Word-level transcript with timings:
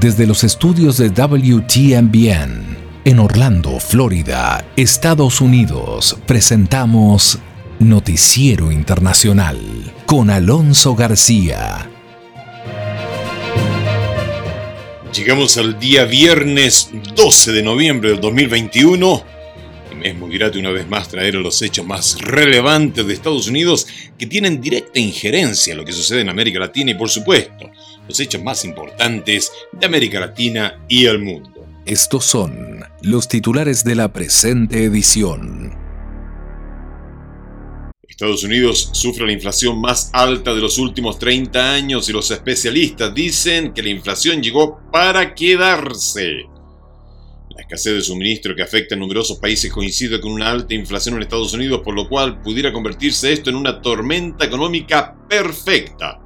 Desde 0.00 0.28
los 0.28 0.44
estudios 0.44 0.96
de 0.96 1.08
WTMBN 1.08 2.76
en 3.04 3.18
Orlando, 3.18 3.80
Florida, 3.80 4.64
Estados 4.76 5.40
Unidos, 5.40 6.16
presentamos 6.24 7.40
Noticiero 7.80 8.70
Internacional 8.70 9.58
con 10.06 10.30
Alonso 10.30 10.94
García. 10.94 11.90
Llegamos 15.12 15.56
al 15.56 15.80
día 15.80 16.04
viernes 16.04 16.90
12 17.16 17.50
de 17.50 17.62
noviembre 17.64 18.10
del 18.10 18.20
2021 18.20 19.24
y 19.90 19.94
me 19.96 20.10
es 20.10 20.14
muy 20.14 20.38
grato 20.38 20.60
una 20.60 20.70
vez 20.70 20.88
más 20.88 21.08
traer 21.08 21.34
los 21.34 21.60
hechos 21.60 21.84
más 21.84 22.20
relevantes 22.20 23.04
de 23.04 23.14
Estados 23.14 23.48
Unidos 23.48 23.88
que 24.16 24.28
tienen 24.28 24.60
directa 24.60 25.00
injerencia 25.00 25.72
en 25.72 25.78
lo 25.78 25.84
que 25.84 25.92
sucede 25.92 26.20
en 26.20 26.28
América 26.28 26.60
Latina 26.60 26.92
y 26.92 26.94
por 26.94 27.08
supuesto 27.08 27.68
los 28.08 28.18
hechos 28.18 28.42
más 28.42 28.64
importantes 28.64 29.52
de 29.72 29.86
América 29.86 30.18
Latina 30.18 30.80
y 30.88 31.06
el 31.06 31.20
mundo. 31.20 31.66
Estos 31.86 32.24
son 32.24 32.84
los 33.02 33.28
titulares 33.28 33.84
de 33.84 33.94
la 33.94 34.12
presente 34.12 34.84
edición. 34.84 35.76
Estados 38.18 38.42
Unidos 38.42 38.90
sufre 38.94 39.26
la 39.26 39.32
inflación 39.32 39.80
más 39.80 40.10
alta 40.12 40.52
de 40.52 40.60
los 40.60 40.76
últimos 40.78 41.20
30 41.20 41.72
años 41.72 42.08
y 42.08 42.12
los 42.12 42.28
especialistas 42.32 43.14
dicen 43.14 43.72
que 43.72 43.80
la 43.80 43.90
inflación 43.90 44.42
llegó 44.42 44.80
para 44.90 45.36
quedarse. 45.36 46.46
La 47.50 47.60
escasez 47.60 47.94
de 47.94 48.02
suministro 48.02 48.56
que 48.56 48.62
afecta 48.62 48.96
a 48.96 48.98
numerosos 48.98 49.38
países 49.38 49.72
coincide 49.72 50.20
con 50.20 50.32
una 50.32 50.50
alta 50.50 50.74
inflación 50.74 51.14
en 51.14 51.22
Estados 51.22 51.54
Unidos, 51.54 51.82
por 51.84 51.94
lo 51.94 52.08
cual 52.08 52.42
pudiera 52.42 52.72
convertirse 52.72 53.32
esto 53.32 53.50
en 53.50 53.56
una 53.56 53.80
tormenta 53.80 54.44
económica 54.44 55.16
perfecta. 55.28 56.20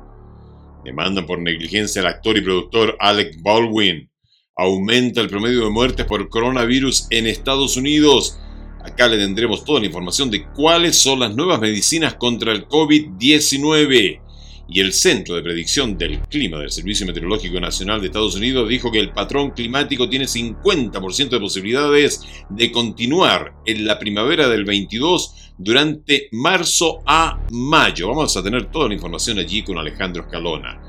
Demandan 0.84 1.26
por 1.26 1.38
negligencia 1.38 2.02
al 2.02 2.08
actor 2.08 2.36
y 2.36 2.40
productor 2.40 2.96
Alec 2.98 3.40
Baldwin 3.42 4.08
Aumenta 4.54 5.20
el 5.22 5.28
promedio 5.28 5.64
de 5.64 5.70
muertes 5.70 6.04
por 6.04 6.28
coronavirus 6.28 7.06
en 7.08 7.26
Estados 7.26 7.76
Unidos. 7.76 8.38
Acá 8.84 9.08
le 9.08 9.16
tendremos 9.16 9.64
toda 9.64 9.80
la 9.80 9.86
información 9.86 10.30
de 10.30 10.46
cuáles 10.52 10.96
son 10.96 11.20
las 11.20 11.34
nuevas 11.34 11.58
medicinas 11.58 12.14
contra 12.14 12.52
el 12.52 12.68
COVID-19. 12.68 14.20
Y 14.74 14.80
el 14.80 14.94
Centro 14.94 15.34
de 15.34 15.42
Predicción 15.42 15.98
del 15.98 16.20
Clima 16.20 16.58
del 16.58 16.70
Servicio 16.70 17.04
Meteorológico 17.04 17.60
Nacional 17.60 18.00
de 18.00 18.06
Estados 18.06 18.36
Unidos 18.36 18.70
dijo 18.70 18.90
que 18.90 19.00
el 19.00 19.10
patrón 19.10 19.50
climático 19.50 20.08
tiene 20.08 20.24
50% 20.24 21.28
de 21.28 21.40
posibilidades 21.40 22.22
de 22.48 22.72
continuar 22.72 23.54
en 23.66 23.84
la 23.84 23.98
primavera 23.98 24.48
del 24.48 24.64
22 24.64 25.52
durante 25.58 26.28
marzo 26.32 27.02
a 27.04 27.38
mayo. 27.50 28.08
Vamos 28.08 28.34
a 28.34 28.42
tener 28.42 28.70
toda 28.70 28.88
la 28.88 28.94
información 28.94 29.38
allí 29.38 29.62
con 29.62 29.76
Alejandro 29.76 30.22
Escalona. 30.22 30.80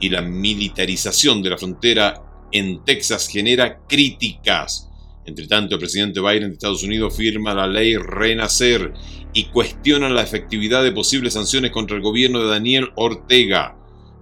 Y 0.00 0.08
la 0.08 0.22
militarización 0.22 1.40
de 1.40 1.50
la 1.50 1.58
frontera 1.58 2.48
en 2.50 2.82
Texas 2.84 3.28
genera 3.28 3.78
críticas. 3.86 4.89
Entre 5.26 5.46
tanto, 5.46 5.74
el 5.74 5.80
presidente 5.80 6.20
Biden 6.20 6.48
de 6.48 6.54
Estados 6.54 6.82
Unidos 6.82 7.16
firma 7.16 7.54
la 7.54 7.66
ley 7.66 7.96
Renacer 7.96 8.92
y 9.32 9.44
cuestiona 9.44 10.08
la 10.08 10.22
efectividad 10.22 10.82
de 10.82 10.92
posibles 10.92 11.34
sanciones 11.34 11.70
contra 11.70 11.96
el 11.96 12.02
gobierno 12.02 12.40
de 12.40 12.48
Daniel 12.48 12.90
Ortega. 12.96 13.76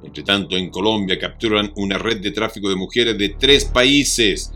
Entre 0.05 0.23
tanto, 0.23 0.57
en 0.57 0.71
Colombia 0.71 1.19
capturan 1.19 1.73
una 1.77 1.99
red 1.99 2.21
de 2.21 2.31
tráfico 2.31 2.69
de 2.69 2.77
mujeres 2.77 3.19
de 3.19 3.31
tres 3.31 3.65
países. 3.65 4.53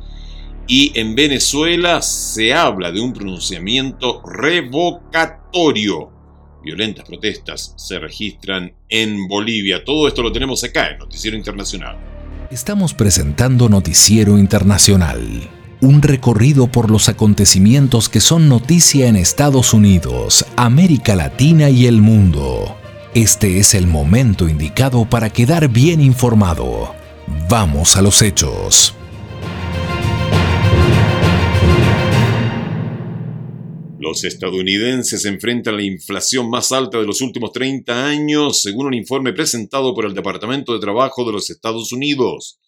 Y 0.69 0.93
en 0.99 1.15
Venezuela 1.15 2.01
se 2.03 2.53
habla 2.55 2.93
de 2.93 3.01
un 3.01 3.13
pronunciamiento 3.13 4.23
revocatorio. 4.25 6.11
Violentas 6.63 7.05
protestas 7.05 7.75
se 7.77 7.99
registran 7.99 8.73
en 8.89 9.27
Bolivia. 9.27 9.83
Todo 9.85 10.07
esto 10.07 10.23
lo 10.23 10.31
tenemos 10.31 10.63
acá 10.63 10.91
en 10.91 10.99
Noticiero 10.99 11.37
Internacional. 11.37 11.97
Estamos 12.53 12.95
presentando 12.95 13.69
Noticiero 13.69 14.39
Internacional, 14.39 15.51
un 15.83 16.01
recorrido 16.01 16.69
por 16.69 16.93
los 16.93 17.09
acontecimientos 17.09 18.09
que 18.09 18.21
son 18.21 18.49
noticia 18.49 19.09
en 19.09 19.17
Estados 19.17 19.75
Unidos, 19.75 20.47
América 20.57 21.17
Latina 21.17 21.71
y 21.71 21.87
el 21.87 22.01
mundo. 22.01 22.77
Este 23.15 23.59
es 23.59 23.75
el 23.75 23.89
momento 23.89 24.49
indicado 24.49 25.11
para 25.11 25.31
quedar 25.31 25.69
bien 25.69 26.01
informado. 26.01 26.95
Vamos 27.51 27.97
a 27.97 28.03
los 28.03 28.23
hechos. 28.23 28.95
Los 33.99 34.23
estadounidenses 34.23 35.25
enfrentan 35.25 35.77
la 35.77 35.83
inflación 35.83 36.49
más 36.49 36.71
alta 36.71 36.99
de 36.99 37.07
los 37.07 37.21
últimos 37.21 37.51
30 37.51 38.07
años, 38.07 38.63
según 38.63 38.87
un 38.87 38.95
informe 38.95 39.33
presentado 39.33 39.93
por 39.97 40.07
el 40.07 40.15
Departamento 40.15 40.75
de 40.75 40.81
Trabajo 40.81 41.25
de 41.25 41.33
los 41.33 41.51
Estados 41.51 41.93
Unidos. 41.93 42.61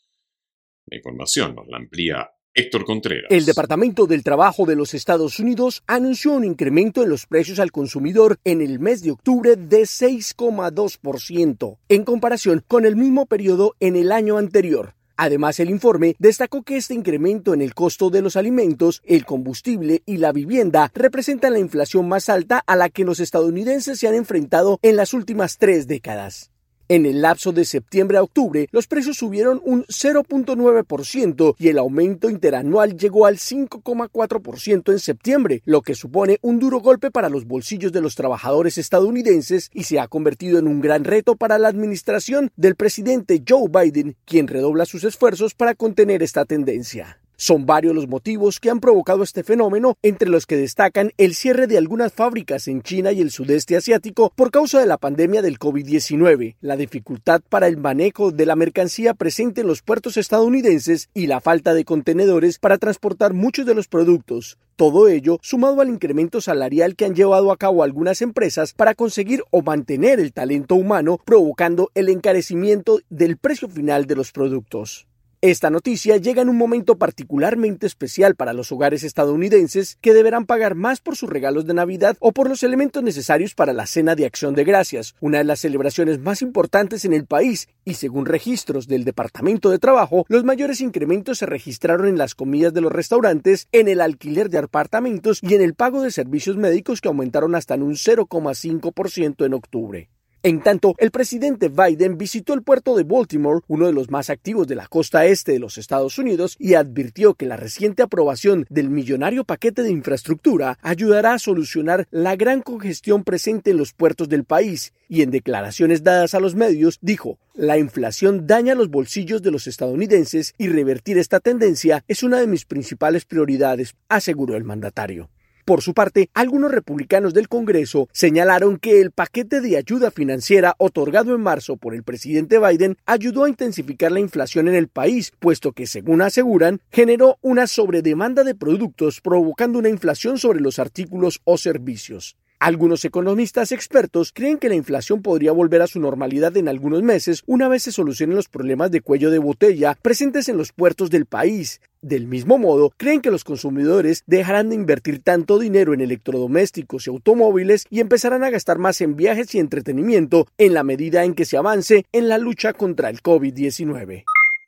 La 0.87 0.97
información 0.97 1.55
nos 1.55 1.69
la 1.69 1.77
amplía 1.77 2.29
Héctor 2.55 2.85
Contreras. 2.85 3.31
El 3.31 3.45
Departamento 3.47 4.07
del 4.07 4.23
Trabajo 4.23 4.65
de 4.65 4.77
los 4.77 4.95
Estados 4.95 5.41
Unidos 5.41 5.83
anunció 5.87 6.33
un 6.33 6.45
incremento 6.45 7.03
en 7.03 7.09
los 7.09 7.27
precios 7.27 7.59
al 7.59 7.73
consumidor 7.73 8.39
en 8.45 8.61
el 8.61 8.79
mes 8.79 9.03
de 9.03 9.11
octubre 9.11 9.57
de 9.57 9.83
6,2% 9.83 11.79
en 11.89 12.05
comparación 12.05 12.65
con 12.69 12.87
el 12.87 12.95
mismo 12.95 13.27
periodo 13.27 13.75
en 13.81 13.97
el 13.97 14.13
año 14.13 14.39
anterior. 14.39 14.95
Además, 15.17 15.61
el 15.61 15.71
informe 15.71 16.17
destacó 16.19 16.63
que 16.63 16.77
este 16.77 16.95
incremento 16.95 17.55
en 17.55 17.63
el 17.63 17.75
costo 17.75 18.11
de 18.11 18.23
los 18.23 18.37
alimentos, 18.37 19.01
el 19.05 19.25
combustible 19.25 20.03
y 20.07 20.17
la 20.17 20.33
vivienda 20.33 20.91
representan 20.95 21.53
la 21.53 21.61
inflación 21.61 22.09
más 22.09 22.29
alta 22.29 22.63
a 22.67 22.77
la 22.77 22.89
que 22.89 23.05
los 23.05 23.21
estadounidenses 23.21 23.99
se 23.99 24.09
han 24.09 24.15
enfrentado 24.15 24.79
en 24.83 24.97
las 24.97 25.15
últimas 25.15 25.59
tres 25.59 25.87
décadas. 25.87 26.54
En 26.87 27.07
el 27.07 27.23
lapso 27.23 27.53
de 27.53 27.65
septiembre 27.65 28.19
a 28.19 28.23
octubre, 28.23 28.69
los 28.71 28.87
precios 28.87 29.17
subieron 29.17 29.59
un 29.65 29.85
0.9% 29.85 31.55
y 31.59 31.69
el 31.69 31.79
aumento 31.79 32.29
interanual 32.29 32.99
llegó 32.99 33.25
al 33.25 33.39
5.4% 33.39 34.93
en 34.93 34.99
septiembre, 34.99 35.63
lo 35.65 35.81
que 35.81 35.95
supone 35.95 36.39
un 36.43 36.59
duro 36.59 36.81
golpe 36.81 37.11
para 37.11 37.31
los 37.31 37.47
bolsillos 37.47 37.91
de 37.91 38.03
los 38.03 38.17
trabajadores 38.17 38.77
estadounidenses 38.77 39.71
y 39.73 39.85
se 39.85 39.99
ha 39.99 40.09
convertido 40.09 40.59
en 40.59 40.67
un 40.67 40.83
gran 40.83 41.05
reto 41.05 41.37
para 41.37 41.59
la 41.59 41.69
administración 41.69 42.51
del 42.57 42.75
presidente 42.75 43.43
Joe 43.49 43.71
Biden, 43.71 44.17
quien 44.27 44.47
redobla 44.47 44.85
sus 44.85 45.05
esfuerzos 45.05 45.55
para 45.55 45.75
contener 45.75 46.23
esta 46.23 46.45
tendencia. 46.45 47.19
Son 47.37 47.67
varios 47.67 47.95
los 47.95 48.09
motivos 48.09 48.61
que 48.61 48.71
han 48.71 48.79
provocado 48.79 49.25
este 49.25 49.43
fenómeno, 49.43 49.97
entre 50.03 50.29
los 50.29 50.47
que 50.47 50.57
destacan 50.57 51.11
el 51.19 51.35
cierre 51.35 51.67
de 51.67 51.79
algunas 51.79 52.13
fábricas 52.13 52.69
en 52.69 52.83
China 52.83 53.11
y 53.11 53.21
el 53.21 53.33
sudeste 53.33 53.77
asiático 53.77 54.33
por 54.37 54.53
causa 54.53 54.79
de 54.79 54.87
la 54.87 54.99
pandemia 54.99 55.43
del 55.43 55.59
COVID-19, 55.59 56.57
la 56.61 56.77
dificultad 56.77 57.43
para 57.49 57.67
el 57.67 57.77
manejo 57.77 58.31
de 58.31 58.47
la 58.47 58.55
mercancía 58.55 59.15
presente 59.15 59.63
en 59.63 59.67
los 59.67 59.83
puertos 59.83 60.17
estadounidenses 60.17 61.09
y 61.13 61.27
la 61.27 61.41
falta 61.41 61.75
de 61.75 61.85
contenedores 61.85 62.59
para 62.59 62.79
transportar 62.79 63.35
muchos 63.35 63.67
de 63.67 63.75
los 63.75 63.89
productos. 63.89 64.57
Todo 64.77 65.09
ello 65.09 65.39
sumado 65.43 65.81
al 65.81 65.89
incremento 65.89 66.41
salarial 66.41 66.95
que 66.95 67.05
han 67.05 67.15
llevado 67.15 67.51
a 67.51 67.57
cabo 67.57 67.83
algunas 67.83 68.23
empresas 68.23 68.75
para 68.75 68.95
conseguir 68.95 69.43
o 69.51 69.63
mantener 69.63 70.21
el 70.21 70.33
talento 70.33 70.77
humano, 70.77 71.19
provocando 71.25 71.91
el 71.95 72.09
encarecimiento 72.09 73.01
del 73.11 73.37
precio 73.39 73.69
final 73.69 74.07
de 74.07 74.17
los 74.17 74.31
productos. 74.31 75.07
Esta 75.47 75.69
noticia 75.69 76.17
llega 76.17 76.41
en 76.41 76.49
un 76.49 76.57
momento 76.57 76.97
particularmente 76.97 77.87
especial 77.87 78.35
para 78.35 78.55
los 78.55 78.73
hogares 78.73 79.05
estadounidenses 79.05 79.99
que 80.01 80.15
deberán 80.15 80.47
pagar 80.47 80.75
más 80.75 81.01
por 81.01 81.17
sus 81.17 81.29
regalos 81.29 81.67
de 81.67 81.75
Navidad 81.75 82.17
o 82.21 82.33
por 82.33 82.49
los 82.49 82.63
elementos 82.63 83.03
necesarios 83.03 83.55
para 83.55 83.75
la 83.75 83.85
cena 83.85 84.15
de 84.15 84.25
acción 84.25 84.55
de 84.55 84.65
gracias, 84.65 85.15
una 85.21 85.37
de 85.37 85.45
las 85.45 85.61
celebraciones 85.61 86.19
más 86.19 86.41
importantes 86.41 87.05
en 87.05 87.13
el 87.13 87.27
país, 87.27 87.69
y 87.85 87.93
según 87.93 88.25
registros 88.25 88.89
del 88.89 89.05
Departamento 89.05 89.69
de 89.69 89.79
Trabajo, 89.79 90.25
los 90.29 90.45
mayores 90.45 90.81
incrementos 90.81 91.37
se 91.37 91.45
registraron 91.45 92.09
en 92.09 92.17
las 92.17 92.35
comidas 92.35 92.73
de 92.73 92.81
los 92.81 92.91
restaurantes, 92.91 93.69
en 93.71 93.89
el 93.89 94.01
alquiler 94.01 94.49
de 94.49 94.57
apartamentos 94.57 95.41
y 95.43 95.53
en 95.53 95.61
el 95.61 95.75
pago 95.75 96.01
de 96.01 96.11
servicios 96.11 96.57
médicos 96.57 97.03
que 97.03 97.09
aumentaron 97.09 97.55
hasta 97.55 97.75
en 97.75 97.83
un 97.83 97.97
0,5% 97.97 99.45
en 99.45 99.53
octubre. 99.53 100.09
En 100.47 100.61
tanto, 100.61 100.95
el 100.99 101.11
presidente 101.11 101.71
Biden 101.71 102.19
visitó 102.19 102.53
el 102.53 102.63
puerto 102.63 102.95
de 102.95 103.05
Baltimore, 103.05 103.63
uno 103.67 103.87
de 103.87 103.95
los 103.95 104.11
más 104.11 104.29
activos 104.29 104.69
de 104.69 104.75
la 104.75 104.87
costa 104.89 105.25
este 105.25 105.53
de 105.53 105.59
los 105.59 105.79
Estados 105.79 106.19
Unidos, 106.19 106.57
y 106.59 106.75
advirtió 106.75 107.33
que 107.33 107.47
la 107.47 107.57
reciente 107.57 108.03
aprobación 108.03 108.67
del 108.69 108.91
millonario 108.91 109.45
paquete 109.45 109.83
de 109.83 109.91
infraestructura 109.91 110.79
ayudará 110.83 111.33
a 111.33 111.39
solucionar 111.39 112.07
la 112.11 112.37
gran 112.37 112.61
congestión 112.61 113.25
presente 113.25 113.71
en 113.71 113.79
los 113.79 113.95
puertos 113.95 114.29
del 114.29 114.45
país, 114.45 114.93
y 115.09 115.23
en 115.23 115.31
declaraciones 115.31 116.03
dadas 116.03 116.35
a 116.35 116.41
los 116.41 116.55
medios 116.55 116.99
dijo, 117.01 117.39
la 117.55 117.79
inflación 117.79 118.47
daña 118.47 118.75
los 118.75 118.91
bolsillos 118.91 119.41
de 119.41 119.51
los 119.51 119.67
estadounidenses 119.67 120.53
y 120.59 120.69
revertir 120.69 121.17
esta 121.17 121.41
tendencia 121.41 122.05
es 122.07 122.23
una 122.23 122.39
de 122.39 122.49
mis 122.49 122.67
principales 122.67 123.25
prioridades, 123.25 123.95
aseguró 124.11 124.57
el 124.57 124.65
mandatario. 124.65 125.31
Por 125.65 125.81
su 125.81 125.95
parte, 125.95 126.29
algunos 126.35 126.71
republicanos 126.71 127.33
del 127.33 127.49
Congreso 127.49 128.11
señalaron 128.13 128.77
que 128.77 129.01
el 129.01 129.13
paquete 129.13 129.63
de 129.63 129.79
ayuda 129.79 130.11
financiera 130.11 130.75
otorgado 130.77 131.35
en 131.35 131.41
marzo 131.41 131.79
por 131.79 131.95
el 131.95 132.03
presidente 132.03 132.59
Biden 132.59 132.99
ayudó 133.07 133.45
a 133.45 133.49
intensificar 133.49 134.13
la 134.13 134.21
inflación 134.21 134.69
en 134.69 134.75
el 134.75 134.89
país, 134.89 135.33
puesto 135.39 135.73
que, 135.73 135.87
según 135.87 136.21
aseguran, 136.21 136.83
generó 136.93 137.39
una 137.41 137.67
sobredemanda 137.67 138.45
de 138.45 138.55
productos 138.55 139.23
provocando 139.23 139.79
una 139.79 139.89
inflación 139.89 140.37
sobre 140.37 140.61
los 140.61 140.79
artículos 140.79 141.41
o 141.45 141.57
servicios. 141.57 142.37
Algunos 142.65 143.05
economistas 143.05 143.73
expertos 143.73 144.33
creen 144.33 144.57
que 144.57 144.71
la 144.71 144.75
inflación 144.75 145.21
podría 145.21 145.53
volver 145.53 145.83
a 145.83 145.87
su 145.87 146.01
normalidad 146.01 146.57
en 146.57 146.67
algunos 146.67 147.03
meses 147.03 147.43
una 147.45 147.69
vez 147.69 147.83
se 147.83 147.93
solucionen 147.93 148.37
los 148.37 148.49
problemas 148.49 148.91
de 148.91 149.03
cuello 149.03 149.31
de 149.31 149.39
botella 149.39 149.99
presentes 150.01 150.49
en 150.49 150.57
los 150.57 150.73
puertos 150.73 151.11
del 151.11 151.27
país. 151.27 151.83
Del 152.01 152.27
mismo 152.27 152.57
modo, 152.57 152.91
creen 152.97 153.21
que 153.21 153.31
los 153.31 153.45
consumidores 153.45 154.23
dejarán 154.27 154.71
de 154.71 154.77
invertir 154.77 155.23
tanto 155.23 155.59
dinero 155.59 155.93
en 155.93 156.01
electrodomésticos 156.01 157.07
y 157.07 157.11
automóviles 157.11 157.85
y 157.91 158.01
empezarán 158.01 158.45
a 158.45 158.51
gastar 158.51 158.79
más 158.79 158.99
en 159.03 159.15
viajes 159.15 159.55
y 159.55 159.59
entretenimiento 159.59 160.47
en 160.57 160.73
la 160.73 160.85
medida 160.85 161.25
en 161.25 161.35
que 161.35 161.45
se 161.45 161.59
avance 161.59 162.07
en 162.13 162.29
la 162.29 162.39
lucha 162.39 162.73
contra 162.73 163.11
el 163.11 163.23
COVID-19. 163.23 164.25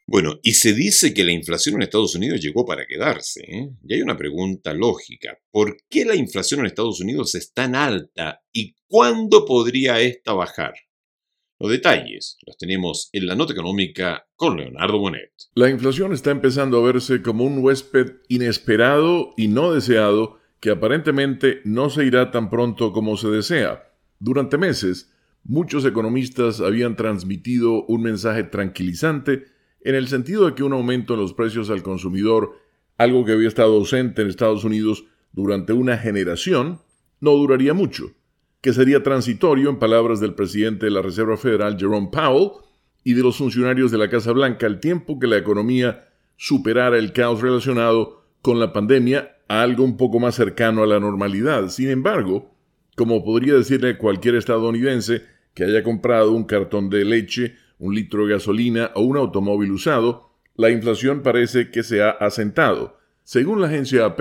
Bueno, 0.08 0.38
y 0.42 0.54
se 0.54 0.72
dice 0.72 1.12
que 1.12 1.24
la 1.24 1.32
inflación 1.32 1.74
en 1.74 1.82
Estados 1.82 2.14
Unidos 2.14 2.40
llegó 2.40 2.64
para 2.64 2.86
quedarse. 2.86 3.40
¿eh? 3.40 3.70
Y 3.82 3.94
hay 3.94 4.02
una 4.02 4.16
pregunta 4.16 4.72
lógica. 4.72 5.36
¿Por 5.50 5.78
qué 5.90 6.04
la 6.04 6.14
inflación 6.14 6.60
en 6.60 6.66
Estados 6.66 7.00
Unidos 7.00 7.34
es 7.34 7.52
tan 7.52 7.74
alta 7.74 8.40
y 8.52 8.76
cuándo 8.86 9.44
podría 9.44 10.00
esta 10.00 10.32
bajar? 10.32 10.74
Los 11.58 11.70
detalles 11.72 12.36
los 12.46 12.56
tenemos 12.56 13.08
en 13.12 13.26
la 13.26 13.34
nota 13.34 13.54
económica 13.54 14.28
con 14.36 14.58
Leonardo 14.58 14.98
Bonet. 14.98 15.32
La 15.54 15.70
inflación 15.70 16.12
está 16.12 16.30
empezando 16.30 16.78
a 16.78 16.92
verse 16.92 17.22
como 17.22 17.44
un 17.44 17.58
huésped 17.64 18.18
inesperado 18.28 19.32
y 19.36 19.48
no 19.48 19.72
deseado 19.72 20.38
que 20.60 20.70
aparentemente 20.70 21.62
no 21.64 21.90
se 21.90 22.04
irá 22.04 22.30
tan 22.30 22.48
pronto 22.48 22.92
como 22.92 23.16
se 23.16 23.28
desea. 23.28 23.90
Durante 24.20 24.58
meses, 24.58 25.12
muchos 25.42 25.84
economistas 25.84 26.60
habían 26.60 26.94
transmitido 26.94 27.84
un 27.86 28.02
mensaje 28.02 28.44
tranquilizante 28.44 29.55
en 29.86 29.94
el 29.94 30.08
sentido 30.08 30.46
de 30.46 30.54
que 30.54 30.64
un 30.64 30.72
aumento 30.72 31.14
en 31.14 31.20
los 31.20 31.32
precios 31.32 31.70
al 31.70 31.82
consumidor, 31.82 32.58
algo 32.98 33.24
que 33.24 33.32
había 33.32 33.46
estado 33.46 33.76
ausente 33.76 34.20
en 34.20 34.28
Estados 34.28 34.64
Unidos 34.64 35.04
durante 35.32 35.72
una 35.72 35.96
generación, 35.96 36.80
no 37.20 37.30
duraría 37.30 37.72
mucho 37.72 38.10
que 38.60 38.72
sería 38.72 39.00
transitorio, 39.00 39.70
en 39.70 39.78
palabras 39.78 40.18
del 40.18 40.34
presidente 40.34 40.86
de 40.86 40.90
la 40.90 41.00
Reserva 41.00 41.36
Federal, 41.36 41.76
Jerome 41.78 42.08
Powell, 42.10 42.50
y 43.04 43.14
de 43.14 43.22
los 43.22 43.36
funcionarios 43.36 43.92
de 43.92 43.98
la 43.98 44.10
Casa 44.10 44.32
Blanca, 44.32 44.66
al 44.66 44.80
tiempo 44.80 45.20
que 45.20 45.28
la 45.28 45.36
economía 45.36 46.08
superara 46.36 46.98
el 46.98 47.12
caos 47.12 47.40
relacionado 47.40 48.24
con 48.42 48.58
la 48.58 48.72
pandemia 48.72 49.36
a 49.46 49.62
algo 49.62 49.84
un 49.84 49.96
poco 49.96 50.18
más 50.18 50.34
cercano 50.34 50.82
a 50.82 50.86
la 50.88 50.98
normalidad. 50.98 51.68
Sin 51.68 51.90
embargo, 51.90 52.50
como 52.96 53.22
podría 53.22 53.54
decirle 53.54 53.98
cualquier 53.98 54.34
estadounidense 54.34 55.22
que 55.54 55.62
haya 55.62 55.84
comprado 55.84 56.32
un 56.32 56.42
cartón 56.42 56.90
de 56.90 57.04
leche, 57.04 57.54
un 57.78 57.94
litro 57.94 58.26
de 58.26 58.34
gasolina 58.34 58.90
o 58.94 59.02
un 59.02 59.16
automóvil 59.16 59.72
usado, 59.72 60.30
la 60.54 60.70
inflación 60.70 61.22
parece 61.22 61.70
que 61.70 61.82
se 61.82 62.02
ha 62.02 62.10
asentado. 62.10 62.98
Según 63.24 63.60
la 63.60 63.66
agencia 63.66 64.04
AP, 64.04 64.20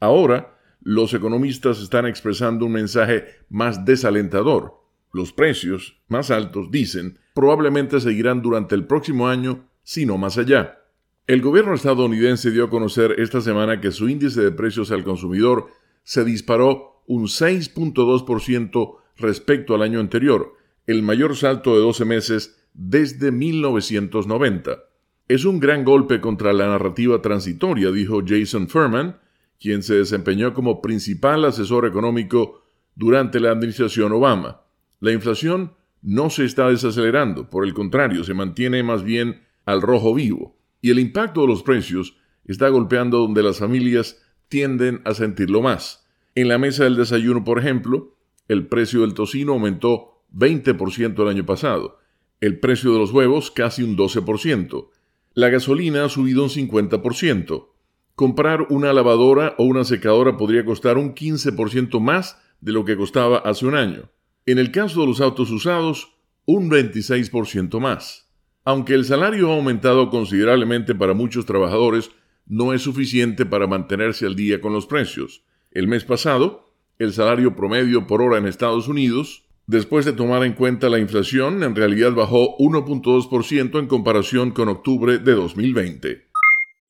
ahora 0.00 0.58
los 0.80 1.12
economistas 1.14 1.80
están 1.80 2.06
expresando 2.06 2.66
un 2.66 2.72
mensaje 2.72 3.26
más 3.48 3.84
desalentador. 3.84 4.74
Los 5.12 5.32
precios 5.32 6.00
más 6.08 6.30
altos, 6.30 6.70
dicen, 6.70 7.18
probablemente 7.34 8.00
seguirán 8.00 8.42
durante 8.42 8.74
el 8.74 8.86
próximo 8.86 9.28
año, 9.28 9.68
si 9.82 10.06
no 10.06 10.18
más 10.18 10.38
allá. 10.38 10.78
El 11.26 11.42
gobierno 11.42 11.74
estadounidense 11.74 12.50
dio 12.50 12.64
a 12.64 12.70
conocer 12.70 13.16
esta 13.18 13.40
semana 13.40 13.80
que 13.80 13.92
su 13.92 14.08
índice 14.08 14.40
de 14.40 14.50
precios 14.50 14.90
al 14.90 15.04
consumidor 15.04 15.68
se 16.02 16.24
disparó 16.24 17.02
un 17.06 17.24
6.2% 17.24 18.96
respecto 19.16 19.74
al 19.74 19.82
año 19.82 20.00
anterior, 20.00 20.54
el 20.86 21.02
mayor 21.02 21.36
salto 21.36 21.74
de 21.74 21.80
12 21.80 22.04
meses 22.06 22.67
desde 22.78 23.32
1990. 23.32 24.84
Es 25.26 25.44
un 25.44 25.58
gran 25.58 25.84
golpe 25.84 26.20
contra 26.20 26.52
la 26.52 26.68
narrativa 26.68 27.20
transitoria, 27.20 27.90
dijo 27.90 28.22
Jason 28.24 28.68
Furman, 28.68 29.18
quien 29.58 29.82
se 29.82 29.96
desempeñó 29.96 30.54
como 30.54 30.80
principal 30.80 31.44
asesor 31.44 31.86
económico 31.86 32.62
durante 32.94 33.40
la 33.40 33.50
administración 33.50 34.12
Obama. 34.12 34.62
La 35.00 35.12
inflación 35.12 35.72
no 36.02 36.30
se 36.30 36.44
está 36.44 36.68
desacelerando, 36.68 37.50
por 37.50 37.66
el 37.66 37.74
contrario, 37.74 38.22
se 38.22 38.32
mantiene 38.32 38.84
más 38.84 39.02
bien 39.02 39.42
al 39.64 39.82
rojo 39.82 40.14
vivo, 40.14 40.56
y 40.80 40.90
el 40.90 41.00
impacto 41.00 41.40
de 41.42 41.48
los 41.48 41.64
precios 41.64 42.16
está 42.44 42.68
golpeando 42.68 43.18
donde 43.18 43.42
las 43.42 43.58
familias 43.58 44.22
tienden 44.48 45.02
a 45.04 45.14
sentirlo 45.14 45.62
más. 45.62 46.06
En 46.36 46.46
la 46.46 46.58
mesa 46.58 46.84
del 46.84 46.94
desayuno, 46.94 47.42
por 47.42 47.58
ejemplo, 47.58 48.16
el 48.46 48.68
precio 48.68 49.00
del 49.00 49.14
tocino 49.14 49.54
aumentó 49.54 50.22
20% 50.32 51.20
el 51.20 51.28
año 51.28 51.44
pasado, 51.44 51.98
el 52.40 52.60
precio 52.60 52.92
de 52.92 52.98
los 52.98 53.12
huevos 53.12 53.50
casi 53.50 53.82
un 53.82 53.96
12%, 53.96 54.88
la 55.34 55.48
gasolina 55.48 56.04
ha 56.04 56.08
subido 56.08 56.42
un 56.42 56.50
50%, 56.50 57.68
comprar 58.14 58.66
una 58.70 58.92
lavadora 58.92 59.54
o 59.58 59.64
una 59.64 59.84
secadora 59.84 60.36
podría 60.36 60.64
costar 60.64 60.98
un 60.98 61.14
15% 61.14 62.00
más 62.00 62.40
de 62.60 62.72
lo 62.72 62.84
que 62.84 62.96
costaba 62.96 63.38
hace 63.38 63.66
un 63.66 63.76
año. 63.76 64.10
En 64.46 64.58
el 64.58 64.72
caso 64.72 65.00
de 65.00 65.06
los 65.06 65.20
autos 65.20 65.50
usados, 65.50 66.16
un 66.44 66.70
26% 66.70 67.78
más. 67.80 68.28
Aunque 68.64 68.94
el 68.94 69.04
salario 69.04 69.50
ha 69.50 69.54
aumentado 69.54 70.10
considerablemente 70.10 70.94
para 70.94 71.14
muchos 71.14 71.46
trabajadores, 71.46 72.10
no 72.46 72.72
es 72.72 72.82
suficiente 72.82 73.46
para 73.46 73.66
mantenerse 73.66 74.26
al 74.26 74.34
día 74.34 74.60
con 74.60 74.72
los 74.72 74.86
precios. 74.86 75.44
El 75.70 75.86
mes 75.86 76.04
pasado, 76.04 76.72
el 76.98 77.12
salario 77.12 77.54
promedio 77.54 78.06
por 78.06 78.22
hora 78.22 78.38
en 78.38 78.46
Estados 78.46 78.88
Unidos, 78.88 79.44
después 79.68 80.06
de 80.06 80.14
tomar 80.14 80.42
en 80.44 80.54
cuenta 80.54 80.88
la 80.88 80.98
inflación, 80.98 81.62
en 81.62 81.76
realidad 81.76 82.12
bajó 82.12 82.56
1.2% 82.58 83.78
en 83.78 83.86
comparación 83.86 84.50
con 84.50 84.68
octubre 84.68 85.18
de 85.18 85.34
2020. 85.34 86.28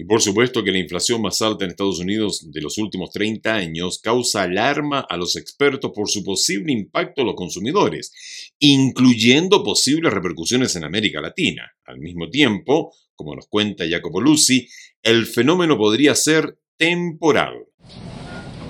Y 0.01 0.05
por 0.05 0.23
supuesto 0.23 0.63
que 0.63 0.71
la 0.71 0.79
inflación 0.79 1.21
más 1.21 1.43
alta 1.43 1.65
en 1.65 1.73
Estados 1.73 1.99
Unidos 1.99 2.49
de 2.53 2.61
los 2.61 2.79
últimos 2.79 3.11
30 3.11 3.53
años 3.53 3.99
causa 4.01 4.43
alarma 4.43 5.01
a 5.01 5.17
los 5.17 5.35
expertos 5.35 5.91
por 5.93 6.09
su 6.09 6.23
posible 6.23 6.73
impacto 6.73 7.23
a 7.23 7.25
los 7.25 7.35
consumidores, 7.35 8.55
incluyendo 8.61 9.65
posibles 9.65 10.13
repercusiones 10.13 10.77
en 10.77 10.85
América 10.85 11.21
Latina. 11.21 11.73
Al 11.85 11.99
mismo 11.99 12.31
tiempo, 12.31 12.95
como 13.17 13.35
nos 13.35 13.49
cuenta 13.49 13.89
Jacopo 13.91 14.21
Luzzi, 14.21 14.69
el 15.03 15.27
fenómeno 15.27 15.77
podría 15.77 16.15
ser 16.15 16.57
temporal. 16.77 17.68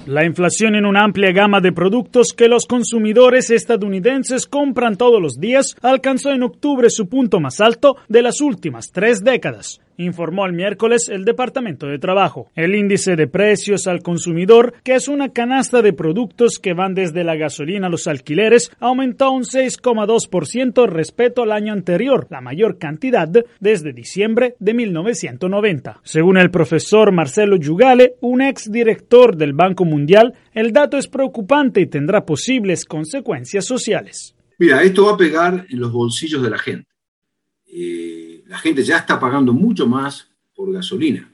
La 0.08 0.24
inflación 0.24 0.74
en 0.74 0.86
una 0.86 1.04
amplia 1.04 1.32
gama 1.32 1.60
de 1.60 1.70
productos 1.70 2.32
que 2.32 2.48
los 2.48 2.64
consumidores 2.64 3.50
estadounidenses 3.50 4.46
compran 4.46 4.96
todos 4.96 5.20
los 5.20 5.38
días 5.38 5.76
alcanzó 5.82 6.30
en 6.30 6.44
octubre 6.44 6.88
su 6.88 7.10
punto 7.10 7.40
más 7.40 7.60
alto 7.60 7.98
de 8.08 8.22
las 8.22 8.40
últimas 8.40 8.90
tres 8.90 9.22
décadas 9.22 9.82
informó 9.98 10.46
el 10.46 10.54
miércoles 10.54 11.08
el 11.08 11.24
Departamento 11.24 11.86
de 11.86 11.98
Trabajo. 11.98 12.50
El 12.54 12.74
índice 12.74 13.16
de 13.16 13.26
precios 13.26 13.86
al 13.86 14.02
consumidor, 14.02 14.74
que 14.82 14.94
es 14.94 15.08
una 15.08 15.32
canasta 15.32 15.82
de 15.82 15.92
productos 15.92 16.58
que 16.58 16.72
van 16.72 16.94
desde 16.94 17.24
la 17.24 17.36
gasolina 17.36 17.88
a 17.88 17.90
los 17.90 18.06
alquileres, 18.06 18.70
aumentó 18.80 19.30
un 19.30 19.42
6,2% 19.42 20.88
respecto 20.88 21.42
al 21.42 21.52
año 21.52 21.72
anterior, 21.72 22.26
la 22.30 22.40
mayor 22.40 22.78
cantidad 22.78 23.28
desde 23.60 23.92
diciembre 23.92 24.54
de 24.58 24.74
1990. 24.74 26.00
Según 26.04 26.38
el 26.38 26.50
profesor 26.50 27.12
Marcelo 27.12 27.56
Yugale, 27.56 28.14
un 28.20 28.40
ex 28.40 28.70
director 28.70 29.36
del 29.36 29.52
Banco 29.52 29.84
Mundial, 29.84 30.34
el 30.54 30.72
dato 30.72 30.96
es 30.96 31.08
preocupante 31.08 31.80
y 31.80 31.86
tendrá 31.86 32.24
posibles 32.24 32.84
consecuencias 32.84 33.66
sociales. 33.66 34.34
Mira, 34.58 34.82
esto 34.82 35.06
va 35.06 35.12
a 35.12 35.16
pegar 35.16 35.66
en 35.68 35.80
los 35.80 35.92
bolsillos 35.92 36.42
de 36.42 36.50
la 36.50 36.58
gente. 36.58 36.88
Eh, 37.66 38.37
la 38.48 38.58
gente 38.58 38.82
ya 38.82 38.96
está 38.96 39.20
pagando 39.20 39.52
mucho 39.52 39.86
más 39.86 40.28
por 40.54 40.72
gasolina, 40.72 41.30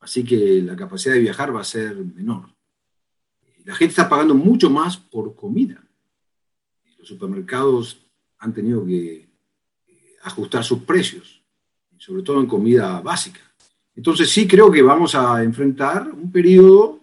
así 0.00 0.22
que 0.22 0.60
la 0.62 0.76
capacidad 0.76 1.14
de 1.14 1.20
viajar 1.20 1.54
va 1.54 1.62
a 1.62 1.64
ser 1.64 1.96
menor. 1.96 2.50
La 3.64 3.74
gente 3.74 3.92
está 3.92 4.08
pagando 4.08 4.34
mucho 4.34 4.68
más 4.68 4.98
por 4.98 5.34
comida. 5.34 5.82
Los 6.98 7.08
supermercados 7.08 7.98
han 8.38 8.52
tenido 8.52 8.84
que 8.84 9.26
eh, 9.86 10.16
ajustar 10.22 10.62
sus 10.62 10.80
precios, 10.80 11.42
sobre 11.96 12.22
todo 12.22 12.40
en 12.40 12.46
comida 12.46 13.00
básica. 13.00 13.40
Entonces 13.96 14.28
sí 14.28 14.46
creo 14.46 14.70
que 14.70 14.82
vamos 14.82 15.14
a 15.14 15.42
enfrentar 15.42 16.10
un 16.10 16.30
periodo 16.30 17.00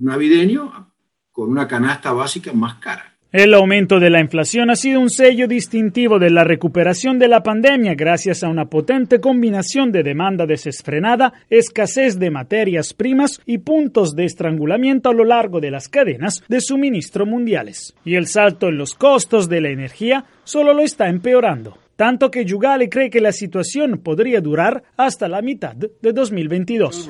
navideño 0.00 0.90
con 1.30 1.50
una 1.50 1.68
canasta 1.68 2.12
básica 2.12 2.54
más 2.54 2.76
cara. 2.76 3.11
El 3.32 3.54
aumento 3.54 3.98
de 3.98 4.10
la 4.10 4.20
inflación 4.20 4.68
ha 4.68 4.76
sido 4.76 5.00
un 5.00 5.08
sello 5.08 5.48
distintivo 5.48 6.18
de 6.18 6.28
la 6.28 6.44
recuperación 6.44 7.18
de 7.18 7.28
la 7.28 7.42
pandemia 7.42 7.94
gracias 7.94 8.44
a 8.44 8.50
una 8.50 8.66
potente 8.66 9.22
combinación 9.22 9.90
de 9.90 10.02
demanda 10.02 10.44
desesfrenada, 10.44 11.32
escasez 11.48 12.18
de 12.18 12.30
materias 12.30 12.92
primas 12.92 13.40
y 13.46 13.56
puntos 13.56 14.14
de 14.14 14.26
estrangulamiento 14.26 15.08
a 15.08 15.14
lo 15.14 15.24
largo 15.24 15.60
de 15.60 15.70
las 15.70 15.88
cadenas 15.88 16.44
de 16.46 16.60
suministro 16.60 17.24
mundiales. 17.24 17.94
Y 18.04 18.16
el 18.16 18.26
salto 18.26 18.68
en 18.68 18.76
los 18.76 18.94
costos 18.94 19.48
de 19.48 19.62
la 19.62 19.70
energía 19.70 20.26
solo 20.44 20.74
lo 20.74 20.82
está 20.82 21.08
empeorando 21.08 21.78
tanto 22.02 22.32
que 22.32 22.44
Yugale 22.44 22.88
cree 22.88 23.08
que 23.10 23.20
la 23.20 23.30
situación 23.30 24.00
podría 24.02 24.40
durar 24.40 24.82
hasta 24.96 25.28
la 25.28 25.40
mitad 25.40 25.76
de 25.76 26.12
2022. 26.12 27.08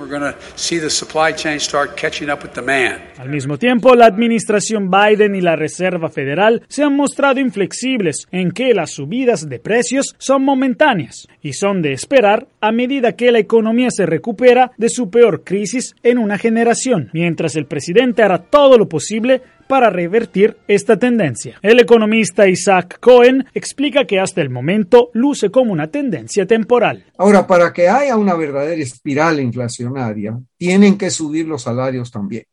Al 3.19 3.29
mismo 3.31 3.57
tiempo, 3.57 3.95
la 3.95 4.05
administración 4.05 4.91
Biden 4.91 5.35
y 5.35 5.41
la 5.41 5.57
Reserva 5.57 6.11
Federal 6.11 6.63
se 6.69 6.83
han 6.83 6.95
mostrado 6.95 7.41
inflexibles 7.41 8.27
en 8.31 8.51
que 8.51 8.75
las 8.75 8.91
subidas 8.91 9.49
de 9.49 9.59
precios 9.59 10.15
son 10.19 10.45
momentáneas 10.45 11.27
y 11.41 11.55
son 11.55 11.81
de 11.81 11.95
esperar 11.95 12.49
a 12.61 12.71
medida 12.71 13.17
que 13.17 13.33
la 13.33 13.39
economía 13.39 13.89
se 13.91 14.05
recupera 14.05 14.73
de 14.77 14.91
su 14.91 15.09
peor 15.09 15.43
crisis 15.43 15.95
en 16.03 16.19
una 16.19 16.37
generación, 16.37 17.09
mientras 17.15 17.57
el 17.57 17.65
presidente 17.65 18.23
hará 18.23 18.43
todo 18.43 18.77
lo 18.77 18.91
posible 18.91 19.41
para 19.73 19.89
revertir 19.89 20.59
esta 20.69 20.99
tendencia. 20.99 21.59
El 21.63 21.81
economista 21.81 22.47
Isaac 22.47 22.99
Cohen 23.01 23.47
explica 23.55 24.05
que 24.05 24.21
hasta 24.21 24.43
el 24.43 24.51
momento 24.51 25.09
luce 25.15 25.51
como 25.51 25.73
una 25.73 25.87
tendencia 25.87 26.47
temporal. 26.47 27.07
Ahora, 27.17 27.47
para 27.47 27.73
que 27.73 27.89
haya 27.89 28.19
una 28.19 28.35
verdadera 28.35 28.83
espiral 28.83 29.41
inflacionaria, 29.41 30.39
tienen 30.59 30.99
que 30.99 31.09
subir 31.09 31.49
los 31.49 31.63
salarios 31.63 32.11
también. 32.11 32.45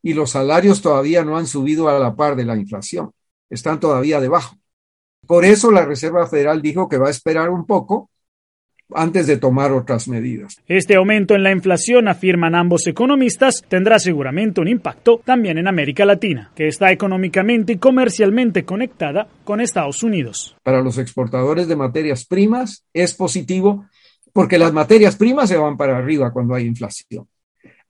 Y 0.00 0.14
los 0.14 0.30
salarios 0.30 0.80
todavía 0.80 1.24
no 1.24 1.36
han 1.36 1.48
subido 1.48 1.88
a 1.88 1.98
la 1.98 2.14
par 2.14 2.36
de 2.36 2.44
la 2.44 2.56
inflación, 2.56 3.10
están 3.50 3.80
todavía 3.80 4.20
debajo. 4.20 4.54
Por 5.26 5.44
eso 5.44 5.72
la 5.72 5.84
Reserva 5.84 6.28
Federal 6.28 6.62
dijo 6.62 6.88
que 6.88 6.98
va 6.98 7.08
a 7.08 7.10
esperar 7.10 7.50
un 7.50 7.66
poco 7.66 8.10
antes 8.94 9.26
de 9.26 9.36
tomar 9.36 9.72
otras 9.72 10.08
medidas. 10.08 10.56
Este 10.66 10.96
aumento 10.96 11.34
en 11.34 11.42
la 11.42 11.52
inflación, 11.52 12.08
afirman 12.08 12.54
ambos 12.54 12.86
economistas, 12.86 13.64
tendrá 13.68 13.98
seguramente 13.98 14.60
un 14.60 14.68
impacto 14.68 15.20
también 15.24 15.58
en 15.58 15.68
América 15.68 16.04
Latina, 16.04 16.50
que 16.54 16.68
está 16.68 16.92
económicamente 16.92 17.74
y 17.74 17.78
comercialmente 17.78 18.64
conectada 18.64 19.26
con 19.44 19.60
Estados 19.60 20.02
Unidos. 20.02 20.56
Para 20.62 20.82
los 20.82 20.98
exportadores 20.98 21.68
de 21.68 21.76
materias 21.76 22.24
primas 22.26 22.84
es 22.92 23.14
positivo 23.14 23.86
porque 24.32 24.58
las 24.58 24.72
materias 24.72 25.16
primas 25.16 25.48
se 25.48 25.56
van 25.56 25.76
para 25.76 25.96
arriba 25.96 26.32
cuando 26.32 26.54
hay 26.54 26.66
inflación. 26.66 27.28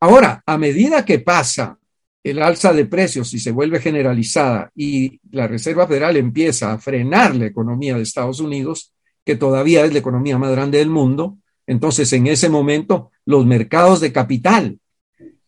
Ahora, 0.00 0.42
a 0.44 0.58
medida 0.58 1.04
que 1.04 1.20
pasa 1.20 1.78
el 2.22 2.42
alza 2.42 2.72
de 2.72 2.86
precios 2.86 3.32
y 3.34 3.38
se 3.38 3.50
vuelve 3.50 3.80
generalizada 3.80 4.70
y 4.74 5.20
la 5.30 5.46
Reserva 5.46 5.86
Federal 5.86 6.16
empieza 6.16 6.72
a 6.72 6.78
frenar 6.78 7.34
la 7.36 7.46
economía 7.46 7.96
de 7.96 8.02
Estados 8.02 8.40
Unidos, 8.40 8.93
que 9.24 9.36
todavía 9.36 9.84
es 9.84 9.92
la 9.92 9.98
economía 9.98 10.38
más 10.38 10.50
grande 10.50 10.78
del 10.78 10.90
mundo, 10.90 11.38
entonces 11.66 12.12
en 12.12 12.26
ese 12.26 12.48
momento 12.48 13.10
los 13.24 13.46
mercados 13.46 14.00
de 14.00 14.12
capital 14.12 14.78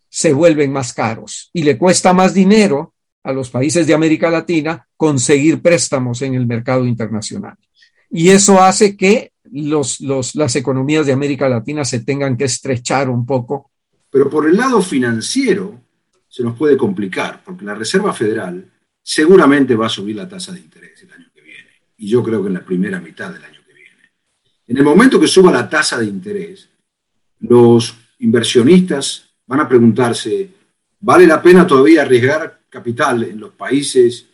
se 0.08 0.32
vuelven 0.32 0.72
más 0.72 0.92
caros 0.92 1.50
y 1.52 1.62
le 1.62 1.76
cuesta 1.76 2.12
más 2.12 2.32
dinero 2.32 2.94
a 3.22 3.32
los 3.32 3.50
países 3.50 3.86
de 3.86 3.94
América 3.94 4.30
Latina 4.30 4.86
conseguir 4.96 5.60
préstamos 5.60 6.22
en 6.22 6.34
el 6.34 6.46
mercado 6.46 6.86
internacional. 6.86 7.56
Y 8.10 8.30
eso 8.30 8.62
hace 8.62 8.96
que 8.96 9.32
los, 9.50 10.00
las 10.00 10.56
economías 10.56 11.06
de 11.06 11.12
América 11.12 11.48
Latina 11.48 11.84
se 11.84 12.00
tengan 12.00 12.36
que 12.36 12.44
estrechar 12.44 13.10
un 13.10 13.26
poco. 13.26 13.70
Pero 14.10 14.30
por 14.30 14.48
el 14.48 14.56
lado 14.56 14.80
financiero 14.80 15.80
se 16.28 16.42
nos 16.42 16.56
puede 16.56 16.76
complicar, 16.76 17.42
porque 17.44 17.64
la 17.64 17.74
Reserva 17.74 18.12
Federal 18.12 18.70
seguramente 19.02 19.74
va 19.74 19.86
a 19.86 19.90
subir 19.90 20.16
la 20.16 20.28
tasa 20.28 20.52
de 20.52 20.60
interés 20.60 21.02
el 21.02 21.12
año 21.12 21.26
que 21.34 21.40
viene, 21.40 21.70
y 21.96 22.08
yo 22.08 22.22
creo 22.22 22.42
que 22.42 22.48
en 22.48 22.54
la 22.54 22.64
primera 22.64 23.00
mitad 23.00 23.32
del 23.32 23.44
año 23.44 23.60
en 24.68 24.76
el 24.76 24.82
momento 24.82 25.20
que 25.20 25.28
suba 25.28 25.52
la 25.52 25.68
tasa 25.68 25.98
de 25.98 26.06
interés, 26.06 26.68
los 27.40 27.96
inversionistas 28.18 29.30
van 29.46 29.60
a 29.60 29.68
preguntarse, 29.68 30.50
¿vale 31.00 31.26
la 31.26 31.40
pena 31.40 31.66
todavía 31.66 32.02
arriesgar 32.02 32.62
capital 32.68 33.22
en 33.22 33.38
los 33.38 33.52
países 33.52 34.26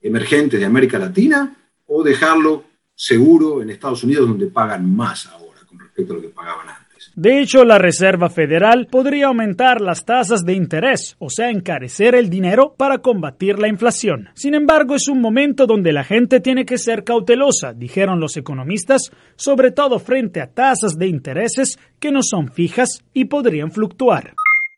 emergentes 0.00 0.60
de 0.60 0.66
América 0.66 0.98
Latina 0.98 1.56
o 1.86 2.02
dejarlo 2.02 2.64
seguro 2.94 3.62
en 3.62 3.70
Estados 3.70 4.04
Unidos 4.04 4.28
donde 4.28 4.46
pagan 4.46 4.94
más 4.94 5.26
ahora 5.26 5.60
con 5.66 5.78
respecto 5.78 6.12
a 6.12 6.16
lo 6.16 6.22
que 6.22 6.28
pagaban 6.28 6.68
antes? 6.68 6.79
De 7.16 7.40
hecho, 7.40 7.64
la 7.64 7.76
Reserva 7.76 8.30
Federal 8.30 8.86
podría 8.86 9.26
aumentar 9.26 9.80
las 9.80 10.04
tasas 10.04 10.44
de 10.44 10.54
interés, 10.54 11.16
o 11.18 11.28
sea, 11.28 11.50
encarecer 11.50 12.14
el 12.14 12.30
dinero 12.30 12.74
para 12.78 12.98
combatir 12.98 13.58
la 13.58 13.68
inflación. 13.68 14.28
Sin 14.34 14.54
embargo, 14.54 14.94
es 14.94 15.08
un 15.08 15.20
momento 15.20 15.66
donde 15.66 15.92
la 15.92 16.04
gente 16.04 16.38
tiene 16.38 16.64
que 16.64 16.78
ser 16.78 17.02
cautelosa, 17.02 17.72
dijeron 17.72 18.20
los 18.20 18.36
economistas, 18.36 19.10
sobre 19.34 19.72
todo 19.72 19.98
frente 19.98 20.40
a 20.40 20.52
tasas 20.52 20.98
de 20.98 21.08
intereses 21.08 21.78
que 21.98 22.12
no 22.12 22.22
son 22.22 22.52
fijas 22.52 23.02
y 23.12 23.24
podrían 23.24 23.72
fluctuar. 23.72 24.34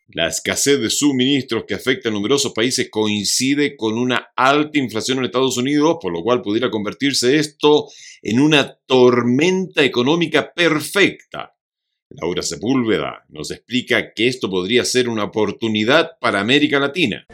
La 0.08 0.28
escasez 0.28 0.80
de 0.80 0.90
suministros 0.90 1.64
que 1.66 1.74
afecta 1.74 2.08
a 2.08 2.12
numerosos 2.12 2.52
países 2.52 2.88
coincide 2.90 3.76
con 3.76 3.98
una 3.98 4.28
alta 4.34 4.78
inflación 4.78 5.18
en 5.18 5.24
Estados 5.24 5.58
Unidos, 5.58 5.98
por 6.00 6.12
lo 6.12 6.22
cual 6.22 6.40
pudiera 6.40 6.70
convertirse 6.70 7.36
esto 7.36 7.88
en 8.22 8.40
una 8.40 8.74
tormenta 8.86 9.82
económica 9.82 10.52
perfecta 10.54 11.52
Laura 12.20 12.42
Sepúlveda 12.42 13.24
nos 13.28 13.50
explica 13.50 14.12
que 14.14 14.28
esto 14.28 14.50
podría 14.50 14.84
ser 14.84 15.08
una 15.08 15.24
oportunidad 15.24 16.12
para 16.20 16.40
América 16.40 16.78
Latina. 16.78 17.26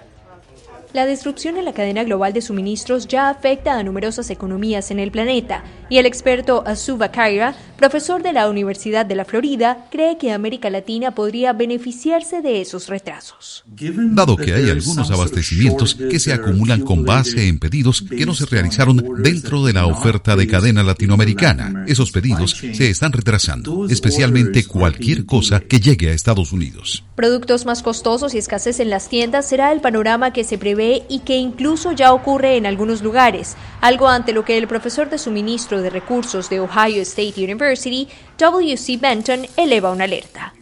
La 0.99 1.07
disrupción 1.07 1.57
en 1.57 1.65
la 1.65 1.73
cadena 1.73 2.03
global 2.03 2.33
de 2.33 2.43
suministros 2.43 3.07
ya 3.07 3.31
afecta 3.31 3.79
a 3.79 3.85
numerosas 3.85 4.31
economías 4.31 4.91
en 4.91 4.99
el 4.99 5.13
planeta, 5.13 5.63
y 5.89 5.99
el 5.99 6.07
experto 6.07 6.65
Asuba 6.67 7.13
Kaira, 7.13 7.55
profesor 7.77 8.21
de 8.21 8.33
la 8.33 8.51
Universidad 8.51 9.07
de 9.07 9.15
la 9.15 9.25
Florida, 9.25 9.87
cree 9.93 10.19
que 10.19 10.33
América 10.33 10.71
Latina 10.71 11.13
podría 11.15 11.53
beneficiarse 11.53 12.43
de 12.43 12.61
esos 12.61 12.89
retrasos. 12.89 13.63
Dado 13.69 14.37
que 14.37 14.53
hay 14.53 14.71
algunos 14.71 15.09
abastecimientos 15.13 15.95
que 15.95 16.19
se 16.19 16.33
acumulan 16.33 16.81
con 16.81 17.05
base 17.05 17.47
en 17.47 17.61
pedidos 17.61 18.03
que 18.03 18.27
no 18.27 18.35
se 18.35 18.47
realizaron 18.47 19.23
dentro 19.23 19.65
de 19.65 19.75
la 19.75 19.87
oferta 19.87 20.35
de 20.35 20.49
cadena 20.49 20.83
latinoamericana, 20.83 21.85
esos 21.87 22.11
pedidos 22.11 22.51
se 22.51 22.91
están 22.91 23.13
retrasando, 23.13 23.87
especialmente 23.89 24.65
cualquier 24.65 25.27
cosa 25.27 25.61
que 25.61 25.79
llegue 25.79 26.11
a 26.11 26.13
Estados 26.15 26.51
Unidos. 26.51 27.05
Productos 27.19 27.67
más 27.67 27.83
costosos 27.83 28.33
y 28.33 28.39
escasez 28.39 28.79
en 28.79 28.91
las 28.91 29.09
tiendas 29.09 29.49
será 29.49 29.73
el 29.73 29.81
panorama 29.81 30.33
que 30.33 30.45
se 30.45 30.57
prevé 30.57 31.03
y 31.09 31.19
que 31.19 31.35
incluso 31.35 31.91
ya 31.91 32.13
ocurre 32.13 32.57
en 32.57 32.65
algunos 32.65 33.03
lugares, 33.03 33.57
algo 33.81 34.07
ante 34.07 34.33
lo 34.33 34.45
que 34.45 34.57
el 34.57 34.69
profesor 34.69 35.11
de 35.11 35.19
suministro 35.19 35.83
de 35.83 35.91
recursos 35.91 36.49
de 36.49 36.61
Ohio 36.61 37.03
State 37.03 37.43
University, 37.43 38.07
W.C. 38.39 38.99
Benton, 38.99 39.47
eleva 39.57 39.91
una 39.91 40.05
alerta. 40.05 40.55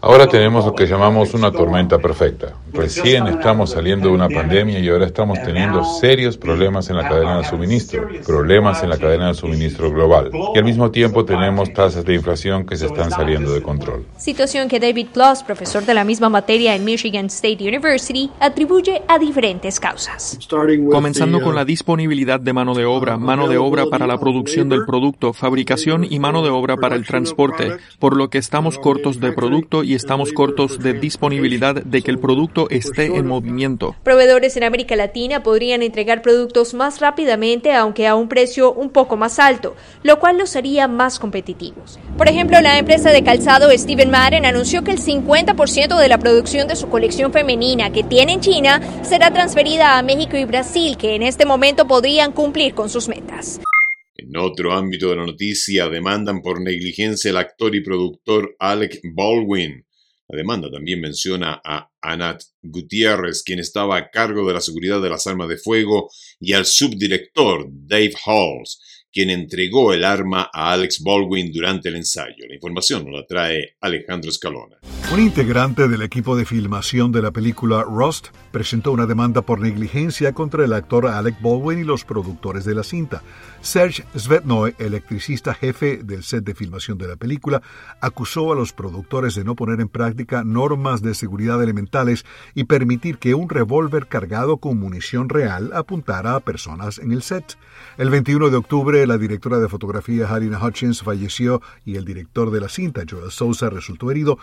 Ahora 0.00 0.26
tenemos 0.26 0.64
lo 0.64 0.74
que 0.74 0.86
llamamos 0.86 1.34
una 1.34 1.52
tormenta 1.52 1.98
perfecta. 1.98 2.54
Recién 2.72 3.26
estamos 3.26 3.70
saliendo 3.70 4.08
de 4.08 4.14
una 4.14 4.30
pandemia 4.30 4.78
y 4.78 4.88
ahora 4.88 5.04
estamos 5.04 5.38
teniendo 5.42 5.84
serios 5.84 6.38
problemas 6.38 6.88
en 6.88 6.96
la 6.96 7.06
cadena 7.06 7.38
de 7.38 7.44
suministro, 7.44 8.08
problemas 8.26 8.82
en 8.82 8.88
la 8.88 8.96
cadena 8.96 9.28
de 9.28 9.34
suministro 9.34 9.92
global. 9.92 10.30
Y 10.54 10.58
al 10.58 10.64
mismo 10.64 10.90
tiempo 10.90 11.26
tenemos 11.26 11.70
tasas 11.74 12.04
de 12.06 12.14
inflación 12.14 12.64
que 12.64 12.76
se 12.76 12.86
están 12.86 13.10
saliendo 13.10 13.52
de 13.52 13.60
control. 13.60 14.06
Situación 14.16 14.68
que 14.68 14.80
David 14.80 15.08
Plus, 15.12 15.42
profesor 15.42 15.84
de 15.84 15.92
la 15.92 16.04
misma 16.04 16.30
materia 16.30 16.74
en 16.74 16.84
Michigan 16.84 17.26
State 17.26 17.58
University, 17.60 18.30
atribuye 18.40 19.02
a 19.06 19.18
diferentes 19.18 19.78
causas. 19.78 20.38
Comenzando 20.90 21.42
con 21.42 21.54
la 21.54 21.66
disponibilidad 21.66 22.40
de 22.40 22.54
mano 22.54 22.74
de 22.74 22.86
obra, 22.86 23.18
mano 23.18 23.48
de 23.48 23.58
obra 23.58 23.84
para 23.90 24.06
la 24.06 24.18
producción 24.18 24.70
del 24.70 24.86
producto, 24.86 25.34
fabricación 25.34 26.06
y 26.08 26.18
mano 26.18 26.42
de 26.42 26.48
obra 26.48 26.76
para 26.76 26.95
el 26.96 27.06
transporte, 27.06 27.76
por 27.98 28.16
lo 28.16 28.30
que 28.30 28.38
estamos 28.38 28.78
cortos 28.78 29.20
de 29.20 29.32
producto 29.32 29.84
y 29.84 29.94
estamos 29.94 30.32
cortos 30.32 30.78
de 30.80 30.94
disponibilidad 30.94 31.74
de 31.74 32.02
que 32.02 32.10
el 32.10 32.18
producto 32.18 32.68
esté 32.70 33.06
en 33.06 33.26
movimiento. 33.26 33.94
Proveedores 34.02 34.56
en 34.56 34.64
América 34.64 34.96
Latina 34.96 35.42
podrían 35.42 35.82
entregar 35.82 36.22
productos 36.22 36.74
más 36.74 37.00
rápidamente, 37.00 37.72
aunque 37.72 38.06
a 38.06 38.14
un 38.14 38.28
precio 38.28 38.72
un 38.72 38.90
poco 38.90 39.16
más 39.16 39.38
alto, 39.38 39.76
lo 40.02 40.18
cual 40.18 40.38
los 40.38 40.56
haría 40.56 40.88
más 40.88 41.18
competitivos. 41.18 41.98
Por 42.16 42.28
ejemplo, 42.28 42.60
la 42.60 42.78
empresa 42.78 43.10
de 43.10 43.22
calzado 43.22 43.70
Steven 43.70 44.10
Madden 44.10 44.46
anunció 44.46 44.82
que 44.82 44.90
el 44.90 45.00
50% 45.00 45.98
de 45.98 46.08
la 46.08 46.18
producción 46.18 46.68
de 46.68 46.76
su 46.76 46.88
colección 46.88 47.32
femenina 47.32 47.92
que 47.92 48.02
tiene 48.02 48.34
en 48.34 48.40
China 48.40 48.80
será 49.02 49.30
transferida 49.32 49.98
a 49.98 50.02
México 50.02 50.36
y 50.36 50.44
Brasil, 50.44 50.96
que 50.96 51.14
en 51.14 51.22
este 51.22 51.46
momento 51.46 51.86
podrían 51.86 52.32
cumplir 52.32 52.74
con 52.74 52.88
sus 52.88 53.08
metas. 53.08 53.60
En 54.28 54.36
otro 54.38 54.72
ámbito 54.72 55.10
de 55.10 55.16
la 55.16 55.24
noticia, 55.24 55.88
demandan 55.88 56.42
por 56.42 56.60
negligencia 56.60 57.30
al 57.30 57.36
actor 57.36 57.76
y 57.76 57.80
productor 57.80 58.56
Alec 58.58 59.00
Baldwin. 59.14 59.86
La 60.28 60.36
demanda 60.36 60.68
también 60.68 61.00
menciona 61.00 61.60
a 61.64 61.88
Anat 62.00 62.42
Gutiérrez, 62.60 63.44
quien 63.44 63.60
estaba 63.60 63.96
a 63.96 64.10
cargo 64.10 64.44
de 64.48 64.54
la 64.54 64.60
seguridad 64.60 65.00
de 65.00 65.10
las 65.10 65.28
armas 65.28 65.48
de 65.48 65.58
fuego, 65.58 66.10
y 66.40 66.54
al 66.54 66.66
subdirector 66.66 67.68
Dave 67.70 68.14
Halls, 68.24 69.04
quien 69.12 69.30
entregó 69.30 69.92
el 69.92 70.02
arma 70.02 70.50
a 70.52 70.72
Alex 70.72 71.04
Baldwin 71.04 71.52
durante 71.52 71.88
el 71.88 71.94
ensayo. 71.94 72.46
La 72.48 72.54
información 72.56 73.06
la 73.12 73.24
trae 73.24 73.76
Alejandro 73.80 74.30
Escalona. 74.30 74.78
Un 75.12 75.20
integrante 75.20 75.86
del 75.86 76.02
equipo 76.02 76.36
de 76.36 76.44
filmación 76.44 77.12
de 77.12 77.22
la 77.22 77.30
película 77.30 77.84
Rust 77.84 78.28
presentó 78.50 78.90
una 78.90 79.06
demanda 79.06 79.40
por 79.40 79.60
negligencia 79.60 80.32
contra 80.32 80.64
el 80.64 80.72
actor 80.72 81.06
Alec 81.06 81.40
Baldwin 81.40 81.78
y 81.78 81.84
los 81.84 82.04
productores 82.04 82.64
de 82.64 82.74
la 82.74 82.82
cinta. 82.82 83.22
Serge 83.60 84.04
Svetnoy, 84.16 84.74
electricista 84.78 85.54
jefe 85.54 86.00
del 86.02 86.24
set 86.24 86.42
de 86.44 86.56
filmación 86.56 86.98
de 86.98 87.06
la 87.06 87.16
película, 87.16 87.62
acusó 88.00 88.50
a 88.52 88.56
los 88.56 88.72
productores 88.72 89.36
de 89.36 89.44
no 89.44 89.54
poner 89.54 89.80
en 89.80 89.88
práctica 89.88 90.42
normas 90.42 91.02
de 91.02 91.14
seguridad 91.14 91.62
elementales 91.62 92.26
y 92.54 92.64
permitir 92.64 93.18
que 93.18 93.34
un 93.34 93.48
revólver 93.48 94.08
cargado 94.08 94.56
con 94.56 94.78
munición 94.78 95.28
real 95.28 95.70
apuntara 95.72 96.34
a 96.34 96.40
personas 96.40 96.98
en 96.98 97.12
el 97.12 97.22
set. 97.22 97.56
El 97.96 98.10
21 98.10 98.50
de 98.50 98.56
octubre, 98.56 99.06
la 99.06 99.18
directora 99.18 99.60
de 99.60 99.68
fotografía 99.68 100.28
Harina 100.28 100.62
Hutchins 100.62 101.02
falleció 101.02 101.62
y 101.84 101.94
el 101.94 102.04
director 102.04 102.50
de 102.50 102.60
la 102.60 102.68
cinta, 102.68 103.02
Joel 103.08 103.30
Sousa, 103.30 103.70
resultó 103.70 104.10
herido 104.10 104.38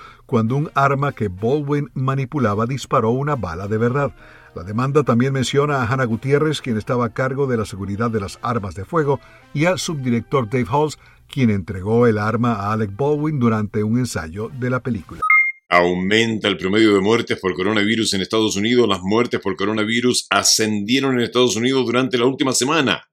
un 0.53 0.71
arma 0.73 1.11
que 1.11 1.27
Baldwin 1.27 1.89
manipulaba 1.93 2.65
disparó 2.65 3.11
una 3.11 3.35
bala 3.35 3.67
de 3.67 3.77
verdad. 3.77 4.15
La 4.55 4.63
demanda 4.63 5.03
también 5.03 5.33
menciona 5.33 5.81
a 5.81 5.87
Hannah 5.87 6.05
Gutiérrez, 6.05 6.61
quien 6.61 6.77
estaba 6.77 7.05
a 7.05 7.13
cargo 7.13 7.47
de 7.47 7.57
la 7.57 7.65
seguridad 7.65 8.11
de 8.11 8.19
las 8.19 8.39
armas 8.41 8.75
de 8.75 8.85
fuego, 8.85 9.19
y 9.53 9.65
al 9.65 9.79
subdirector 9.79 10.49
Dave 10.49 10.67
Halls, 10.69 10.99
quien 11.27 11.49
entregó 11.49 12.05
el 12.05 12.19
arma 12.19 12.53
a 12.53 12.71
Alec 12.71 12.95
Baldwin 12.95 13.39
durante 13.39 13.83
un 13.83 13.97
ensayo 13.97 14.49
de 14.49 14.69
la 14.69 14.79
película. 14.79 15.21
Aumenta 15.69 16.47
el 16.47 16.57
promedio 16.57 16.93
de 16.93 17.01
muertes 17.01 17.39
por 17.39 17.55
coronavirus 17.55 18.13
en 18.13 18.21
Estados 18.21 18.55
Unidos. 18.55 18.87
Las 18.87 19.01
muertes 19.01 19.39
por 19.39 19.55
coronavirus 19.55 20.27
ascendieron 20.29 21.15
en 21.15 21.21
Estados 21.21 21.55
Unidos 21.55 21.83
durante 21.85 22.19
la 22.19 22.25
última 22.25 22.51
semana. 22.53 23.03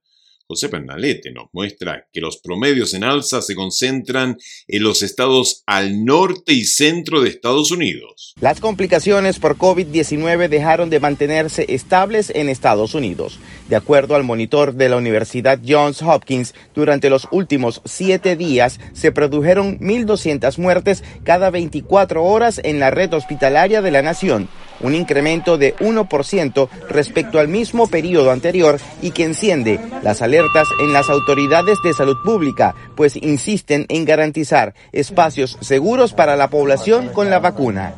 José 0.51 0.67
Pernalete 0.67 1.31
nos 1.31 1.45
muestra 1.53 2.09
que 2.11 2.19
los 2.19 2.35
promedios 2.35 2.93
en 2.93 3.05
alza 3.05 3.41
se 3.41 3.55
concentran 3.55 4.35
en 4.67 4.83
los 4.83 5.01
estados 5.01 5.63
al 5.65 6.03
norte 6.03 6.51
y 6.51 6.65
centro 6.65 7.21
de 7.21 7.29
Estados 7.29 7.71
Unidos. 7.71 8.33
Las 8.41 8.59
complicaciones 8.59 9.39
por 9.39 9.57
COVID-19 9.57 10.49
dejaron 10.49 10.89
de 10.89 10.99
mantenerse 10.99 11.67
estables 11.69 12.33
en 12.35 12.49
Estados 12.49 12.95
Unidos. 12.95 13.39
De 13.69 13.77
acuerdo 13.77 14.15
al 14.15 14.25
monitor 14.25 14.73
de 14.73 14.89
la 14.89 14.97
Universidad 14.97 15.57
Johns 15.65 16.01
Hopkins, 16.01 16.53
durante 16.75 17.09
los 17.09 17.29
últimos 17.31 17.81
siete 17.85 18.35
días 18.35 18.81
se 18.91 19.13
produjeron 19.13 19.79
1.200 19.79 20.57
muertes 20.57 21.01
cada 21.23 21.49
24 21.49 22.25
horas 22.25 22.59
en 22.61 22.81
la 22.81 22.91
red 22.91 23.13
hospitalaria 23.13 23.81
de 23.81 23.91
la 23.91 24.01
nación 24.01 24.49
un 24.83 24.95
incremento 24.95 25.57
de 25.57 25.75
1% 25.77 26.69
respecto 26.89 27.39
al 27.39 27.47
mismo 27.47 27.87
periodo 27.87 28.31
anterior 28.31 28.79
y 29.01 29.11
que 29.11 29.23
enciende 29.23 29.79
las 30.03 30.21
alertas 30.21 30.67
en 30.79 30.93
las 30.93 31.09
autoridades 31.09 31.77
de 31.83 31.93
salud 31.93 32.17
pública, 32.23 32.75
pues 32.95 33.15
insisten 33.15 33.85
en 33.89 34.05
garantizar 34.05 34.73
espacios 34.91 35.57
seguros 35.61 36.13
para 36.13 36.35
la 36.35 36.49
población 36.49 37.09
con 37.09 37.29
la 37.29 37.39
vacuna. 37.39 37.95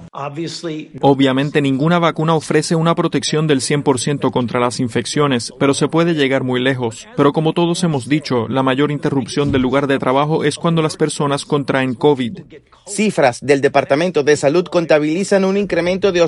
Obviamente 1.01 1.61
ninguna 1.61 1.99
vacuna 1.99 2.35
ofrece 2.35 2.75
una 2.75 2.95
protección 2.95 3.47
del 3.47 3.61
100% 3.61 4.31
contra 4.31 4.59
las 4.59 4.79
infecciones, 4.79 5.53
pero 5.59 5.73
se 5.73 5.87
puede 5.87 6.13
llegar 6.13 6.43
muy 6.43 6.61
lejos. 6.61 7.07
Pero 7.15 7.33
como 7.33 7.53
todos 7.53 7.83
hemos 7.83 8.07
dicho, 8.07 8.47
la 8.47 8.63
mayor 8.63 8.91
interrupción 8.91 9.51
del 9.51 9.61
lugar 9.61 9.87
de 9.87 9.99
trabajo 9.99 10.43
es 10.43 10.57
cuando 10.57 10.81
las 10.81 10.97
personas 10.97 11.45
contraen 11.45 11.95
COVID. 11.95 12.39
Cifras 12.85 13.39
del 13.41 13.61
Departamento 13.61 14.23
de 14.23 14.35
Salud 14.35 14.65
contabilizan 14.65 15.45
un 15.45 15.57
incremento 15.57 16.11
de 16.11 16.21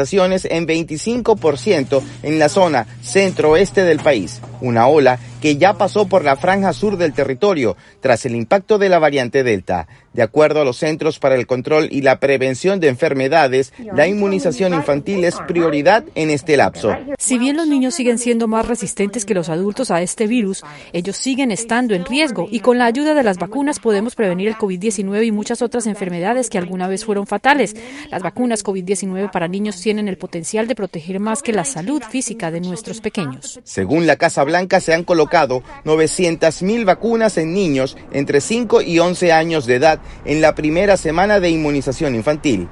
hospitalizaciones 0.00 0.46
en 0.50 0.66
25% 0.66 2.02
en 2.22 2.38
la 2.38 2.48
zona 2.48 2.86
centro-oeste 3.02 3.84
del 3.84 4.00
país, 4.00 4.40
una 4.60 4.86
ola 4.86 5.18
que 5.40 5.56
ya 5.56 5.74
pasó 5.74 6.06
por 6.06 6.24
la 6.24 6.36
franja 6.36 6.72
sur 6.72 6.96
del 6.96 7.12
territorio 7.12 7.76
tras 8.00 8.26
el 8.26 8.36
impacto 8.36 8.78
de 8.78 8.88
la 8.88 8.98
variante 8.98 9.42
Delta. 9.42 9.88
De 10.12 10.22
acuerdo 10.22 10.60
a 10.60 10.64
los 10.64 10.76
Centros 10.76 11.20
para 11.20 11.36
el 11.36 11.46
Control 11.46 11.88
y 11.90 12.02
la 12.02 12.18
Prevención 12.18 12.80
de 12.80 12.88
Enfermedades, 12.88 13.72
la 13.94 14.08
inmunización 14.08 14.74
infantil 14.74 15.24
es 15.24 15.36
prioridad 15.46 16.04
en 16.16 16.30
este 16.30 16.56
lapso. 16.56 16.96
Si 17.18 17.38
bien 17.38 17.56
los 17.56 17.68
niños 17.68 17.94
siguen 17.94 18.18
siendo 18.18 18.48
más 18.48 18.66
resistentes 18.66 19.24
que 19.24 19.34
los 19.34 19.48
adultos 19.48 19.92
a 19.92 20.02
este 20.02 20.26
virus, 20.26 20.64
ellos 20.92 21.16
siguen 21.16 21.52
estando 21.52 21.94
en 21.94 22.04
riesgo 22.04 22.48
y 22.50 22.58
con 22.58 22.78
la 22.78 22.86
ayuda 22.86 23.14
de 23.14 23.22
las 23.22 23.38
vacunas 23.38 23.78
podemos 23.78 24.16
prevenir 24.16 24.48
el 24.48 24.56
COVID-19 24.56 25.26
y 25.26 25.30
muchas 25.30 25.62
otras 25.62 25.86
enfermedades 25.86 26.50
que 26.50 26.58
alguna 26.58 26.88
vez 26.88 27.04
fueron 27.04 27.28
fatales. 27.28 27.76
Las 28.10 28.22
vacunas 28.22 28.64
COVID-19 28.64 29.30
para 29.30 29.46
niños 29.46 29.80
tienen 29.80 30.08
el 30.08 30.18
potencial 30.18 30.66
de 30.66 30.74
proteger 30.74 31.20
más 31.20 31.40
que 31.40 31.52
la 31.52 31.64
salud 31.64 32.02
física 32.02 32.50
de 32.50 32.60
nuestros 32.60 33.00
pequeños. 33.00 33.60
Según 33.62 34.08
la 34.08 34.16
Casa 34.16 34.42
Blanca, 34.42 34.80
se 34.80 34.92
han 34.92 35.04
colocado 35.04 35.29
900.000 35.30 36.84
vacunas 36.84 37.38
en 37.38 37.54
niños 37.54 37.96
entre 38.12 38.40
5 38.40 38.82
y 38.82 38.98
11 38.98 39.32
años 39.32 39.66
de 39.66 39.76
edad 39.76 40.00
en 40.24 40.40
la 40.40 40.54
primera 40.54 40.96
semana 40.96 41.40
de 41.40 41.50
inmunización 41.50 42.14
infantil. 42.14 42.68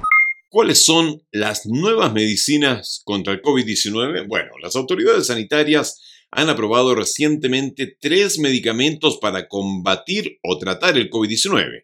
¿Cuáles 0.49 0.83
son 0.83 1.21
las 1.31 1.65
nuevas 1.67 2.11
medicinas 2.11 3.01
contra 3.05 3.33
el 3.33 3.41
COVID-19? 3.41 4.27
Bueno, 4.27 4.49
las 4.61 4.75
autoridades 4.75 5.27
sanitarias 5.27 6.01
han 6.31 6.49
aprobado 6.49 6.95
recientemente 6.95 7.97
tres 7.99 8.39
medicamentos 8.39 9.17
para 9.17 9.47
combatir 9.47 10.39
o 10.43 10.57
tratar 10.57 10.97
el 10.97 11.09
COVID-19. 11.09 11.83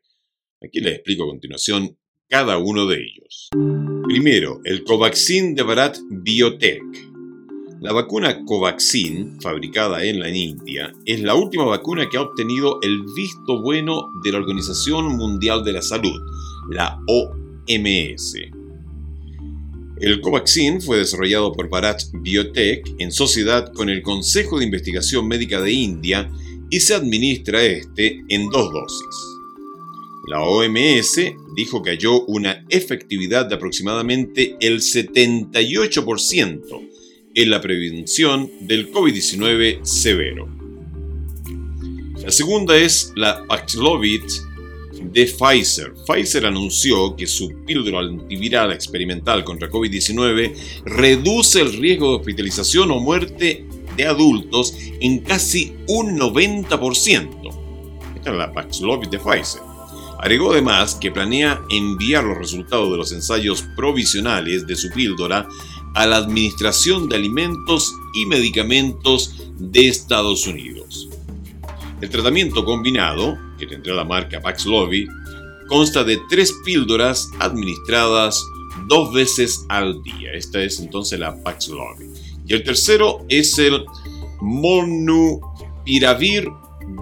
Aquí 0.62 0.80
les 0.80 0.96
explico 0.96 1.24
a 1.24 1.28
continuación 1.28 1.98
cada 2.28 2.58
uno 2.58 2.88
de 2.88 2.98
ellos. 2.98 3.50
Primero, 4.08 4.62
el 4.64 4.84
Covaxin 4.84 5.56
de 5.56 5.64
Bharat 5.64 5.98
Biotech. 6.10 7.15
La 7.82 7.92
vacuna 7.92 8.46
Covaxin, 8.46 9.42
fabricada 9.42 10.06
en 10.06 10.20
la 10.20 10.30
India, 10.30 10.94
es 11.06 11.22
la 11.22 11.36
última 11.36 11.66
vacuna 11.66 12.08
que 12.10 12.16
ha 12.18 12.22
obtenido 12.22 12.80
el 12.82 13.04
visto 13.16 13.62
bueno 13.62 14.08
de 14.24 14.32
la 14.32 14.38
Organización 14.38 15.18
Mundial 15.18 15.66
de 15.66 15.74
la 15.74 15.82
Salud, 15.82 16.18
la 16.72 16.98
OMS. 17.08 18.36
El 20.00 20.22
Covaxin 20.22 20.82
fue 20.82 21.00
desarrollado 21.00 21.52
por 21.52 21.68
Bharat 21.70 22.02
Biotech 22.14 22.96
en 22.98 23.12
sociedad 23.12 23.74
con 23.74 23.90
el 23.90 24.02
Consejo 24.02 24.58
de 24.58 24.64
Investigación 24.66 25.28
Médica 25.28 25.60
de 25.62 25.74
India 25.74 26.32
y 26.70 26.80
se 26.80 26.96
administra 26.96 27.62
este 27.62 28.24
en 28.30 28.48
dos 28.50 28.72
dosis. 28.72 29.36
La 30.28 30.42
OMS 30.42 31.20
dijo 31.56 31.84
que 31.84 31.92
halló 31.92 32.26
una 32.26 32.66
efectividad 32.70 33.48
de 33.48 33.56
aproximadamente 33.56 34.56
el 34.62 34.80
78% 34.80 36.95
en 37.36 37.50
la 37.50 37.60
prevención 37.62 38.50
del 38.62 38.92
COVID-19 38.92 39.84
severo. 39.84 40.48
La 42.24 42.32
segunda 42.32 42.76
es 42.78 43.12
la 43.16 43.46
Paxlovid 43.46 44.24
de 45.12 45.26
Pfizer. 45.26 45.94
Pfizer 46.08 46.46
anunció 46.46 47.16
que 47.16 47.28
su 47.28 47.64
píldora 47.66 48.00
antiviral 48.00 48.72
experimental 48.72 49.44
contra 49.44 49.70
COVID-19 49.70 50.54
reduce 50.86 51.62
el 51.62 51.74
riesgo 51.74 52.10
de 52.10 52.16
hospitalización 52.18 52.92
o 52.92 53.00
muerte 53.00 53.66
de 53.98 54.06
adultos 54.06 54.76
en 55.02 55.20
casi 55.20 55.74
un 55.88 56.18
90%. 56.18 58.16
Esta 58.16 58.32
es 58.32 58.38
la 58.38 58.54
Paxlovid 58.54 59.10
de 59.10 59.20
Pfizer. 59.20 59.62
Agregó 60.20 60.54
además 60.54 60.96
que 60.96 61.12
planea 61.12 61.62
enviar 61.70 62.24
los 62.24 62.38
resultados 62.38 62.90
de 62.90 62.98
los 62.98 63.12
ensayos 63.12 63.64
provisionales 63.76 64.66
de 64.66 64.76
su 64.76 64.90
píldora 64.90 65.48
a 65.96 66.06
la 66.06 66.18
Administración 66.18 67.10
de 67.10 67.16
Alimentos 67.16 67.96
y 68.14 68.28
Medicamentos 68.28 69.50
de 69.58 69.88
Estados 69.88 70.46
Unidos. 70.46 71.10
El 72.02 72.10
tratamiento 72.10 72.66
combinado, 72.66 73.38
que 73.58 73.66
tendrá 73.66 73.96
la 73.96 74.04
marca 74.04 74.42
Paxlovid, 74.42 75.08
consta 75.68 76.04
de 76.04 76.20
tres 76.30 76.54
píldoras 76.64 77.28
administradas 77.40 78.46
dos 78.88 79.12
veces 79.14 79.66
al 79.70 80.04
día. 80.04 80.34
Esta 80.34 80.62
es 80.62 80.80
entonces 80.80 81.18
la 81.18 81.42
Paxlovid. 81.42 82.10
Y 82.46 82.54
el 82.54 82.64
tercero 82.64 83.26
es 83.30 83.58
el 83.58 83.84
Molnupiravir 84.42 86.50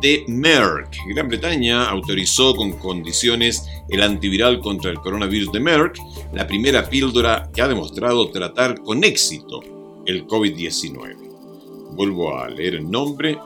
de 0.04 0.26
Merck. 0.28 0.98
Gran 1.08 1.30
Bretaña 1.30 1.86
autorizó 1.86 2.54
con 2.58 2.74
condiciones 2.74 3.66
el 3.90 4.04
antiviral 4.04 4.60
contra 4.60 4.92
el 4.92 4.98
coronavirus 4.98 5.54
de 5.54 5.62
Merck, 5.62 5.98
la 6.34 6.46
primera 6.46 6.90
píldora 6.90 7.50
que 7.56 7.62
ha 7.62 7.70
demostrado 7.70 8.30
tratar 8.30 8.82
con 8.82 9.06
éxito 9.06 9.62
el 10.06 10.28
COVID-19. 10.28 11.96
Vuelvo 11.96 12.38
a 12.38 12.50
leer 12.50 12.76
el 12.76 12.92
nombre, 12.92 13.38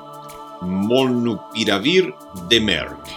Molnupiravir 0.61 2.11
de 2.49 2.59
Merck. 2.59 3.07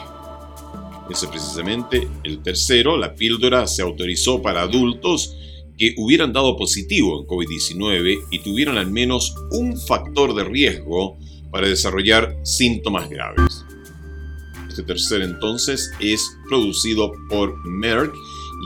Ese 1.08 1.24
es 1.24 1.30
precisamente 1.30 2.06
el 2.24 2.42
tercero, 2.42 2.98
la 2.98 3.14
píldora 3.14 3.66
se 3.66 3.80
autorizó 3.80 4.42
para 4.42 4.60
adultos 4.60 5.34
que 5.78 5.94
hubieran 5.96 6.34
dado 6.34 6.58
positivo 6.58 7.18
en 7.18 7.26
COVID-19 7.26 8.18
y 8.30 8.38
tuvieran 8.40 8.76
al 8.76 8.90
menos 8.90 9.34
un 9.52 9.78
factor 9.78 10.34
de 10.34 10.44
riesgo 10.44 11.16
para 11.50 11.68
desarrollar 11.68 12.36
síntomas 12.42 13.08
graves. 13.08 13.64
Este 14.68 14.82
tercer 14.82 15.22
entonces 15.22 15.90
es 15.98 16.24
producido 16.48 17.12
por 17.28 17.56
Merck 17.66 18.14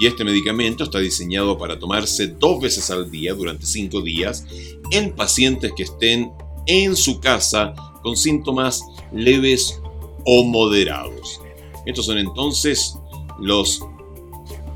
y 0.00 0.06
este 0.06 0.24
medicamento 0.24 0.84
está 0.84 0.98
diseñado 0.98 1.56
para 1.56 1.78
tomarse 1.78 2.26
dos 2.26 2.60
veces 2.60 2.90
al 2.90 3.10
día 3.10 3.32
durante 3.32 3.64
cinco 3.64 4.02
días 4.02 4.44
en 4.90 5.14
pacientes 5.14 5.72
que 5.76 5.84
estén 5.84 6.32
en 6.66 6.96
su 6.96 7.20
casa 7.20 7.74
con 8.02 8.16
síntomas 8.16 8.82
leves 9.12 9.80
o 10.24 10.44
moderados. 10.44 11.40
Estos 11.86 12.06
son 12.06 12.18
entonces 12.18 12.96
los 13.40 13.80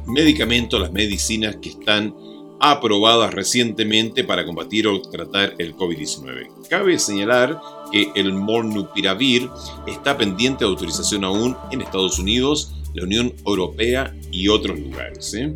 medicamentos, 0.06 0.80
las 0.80 0.92
medicinas 0.92 1.56
que 1.56 1.70
están 1.70 2.14
aprobadas 2.60 3.32
recientemente 3.32 4.24
para 4.24 4.44
combatir 4.44 4.88
o 4.88 5.00
tratar 5.00 5.54
el 5.58 5.76
COVID-19. 5.76 6.68
Cabe 6.68 6.98
señalar 6.98 7.60
que 7.90 8.10
el 8.14 8.32
Molnupiravir 8.32 9.48
está 9.86 10.16
pendiente 10.16 10.64
de 10.64 10.70
autorización 10.70 11.24
aún 11.24 11.56
en 11.70 11.82
Estados 11.82 12.18
Unidos, 12.18 12.74
la 12.94 13.04
Unión 13.04 13.34
Europea 13.46 14.14
y 14.30 14.48
otros 14.48 14.78
lugares. 14.78 15.34
¿eh? 15.34 15.54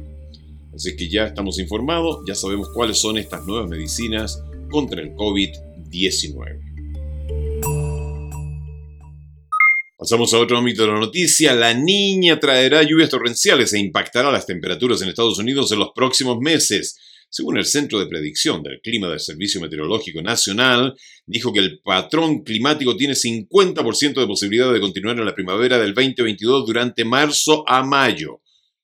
Así 0.75 0.97
que 0.97 1.09
ya 1.09 1.27
estamos 1.27 1.59
informados, 1.59 2.21
ya 2.27 2.35
sabemos 2.35 2.69
cuáles 2.75 2.99
son 2.99 3.19
estas 3.19 3.45
nuevas 3.45 3.69
medicinas 3.69 4.43
contra 4.71 5.03
el 5.03 5.15
COVID-19. 5.15 6.73
Pasamos 10.03 10.35
a 10.35 10.41
otro 10.41 10.59
ámbito 10.59 10.83
de 10.83 10.89
la 10.89 10.99
noticia. 10.99 11.55
La 11.55 11.75
niña 11.75 12.41
traerá 12.41 12.83
lluvias 12.83 13.09
torrenciales 13.09 13.73
e 13.73 13.79
impactará 13.79 14.33
las 14.33 14.47
temperaturas 14.47 15.01
en 15.01 15.09
Estados 15.09 15.39
Unidos 15.39 15.71
en 15.71 15.79
los 15.79 15.91
próximos 15.95 16.39
meses. 16.41 16.99
Según 17.35 17.57
el 17.57 17.65
Centro 17.65 17.99
de 17.99 18.09
Predicción 18.09 18.63
del 18.63 18.83
Clima 18.83 19.09
del 19.09 19.19
Servicio 19.19 19.59
Meteorológico 19.59 20.21
Nacional, 20.21 20.95
dijo 21.25 21.51
que 21.51 21.61
el 21.61 21.81
patrón 21.83 22.43
climático 22.43 22.95
tiene 22.95 23.15
50% 23.15 24.21
de 24.21 24.27
posibilidad 24.27 24.71
de 24.71 24.81
continuar 24.81 25.19
en 25.19 25.25
la 25.25 25.35
primavera 25.35 25.79
del 25.79 25.95
2022 25.95 26.67
durante 26.67 27.07
marzo 27.07 27.65
a 27.67 27.83
mayo. 27.83 28.43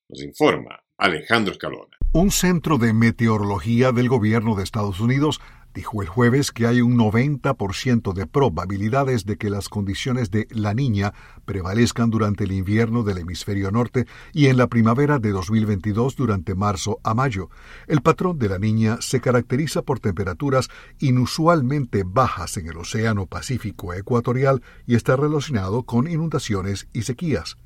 Nos 0.08 0.22
informa 0.22 0.82
Alejandro 0.96 1.52
Escalona. 1.52 1.98
Un 2.14 2.30
centro 2.30 2.78
de 2.78 2.94
meteorología 2.94 3.92
del 3.92 4.08
gobierno 4.08 4.56
de 4.56 4.64
Estados 4.64 4.98
Unidos 4.98 5.42
dijo 5.78 6.02
el 6.02 6.08
jueves 6.08 6.50
que 6.50 6.66
hay 6.66 6.80
un 6.80 6.98
90% 6.98 8.12
de 8.12 8.26
probabilidades 8.26 9.24
de 9.26 9.36
que 9.36 9.48
las 9.48 9.68
condiciones 9.68 10.32
de 10.32 10.48
la 10.50 10.74
niña 10.74 11.14
prevalezcan 11.44 12.10
durante 12.10 12.42
el 12.42 12.50
invierno 12.50 13.04
del 13.04 13.18
hemisferio 13.18 13.70
norte 13.70 14.04
y 14.32 14.46
en 14.46 14.56
la 14.56 14.66
primavera 14.66 15.20
de 15.20 15.30
2022 15.30 16.16
durante 16.16 16.56
marzo 16.56 16.98
a 17.04 17.14
mayo. 17.14 17.48
El 17.86 18.02
patrón 18.02 18.40
de 18.40 18.48
la 18.48 18.58
niña 18.58 18.98
se 19.00 19.20
caracteriza 19.20 19.82
por 19.82 20.00
temperaturas 20.00 20.68
inusualmente 20.98 22.02
bajas 22.04 22.56
en 22.56 22.66
el 22.66 22.76
Océano 22.76 23.26
Pacífico 23.26 23.94
Ecuatorial 23.94 24.62
y 24.84 24.96
está 24.96 25.14
relacionado 25.14 25.84
con 25.84 26.10
inundaciones 26.10 26.88
y 26.92 27.02
sequías. 27.02 27.56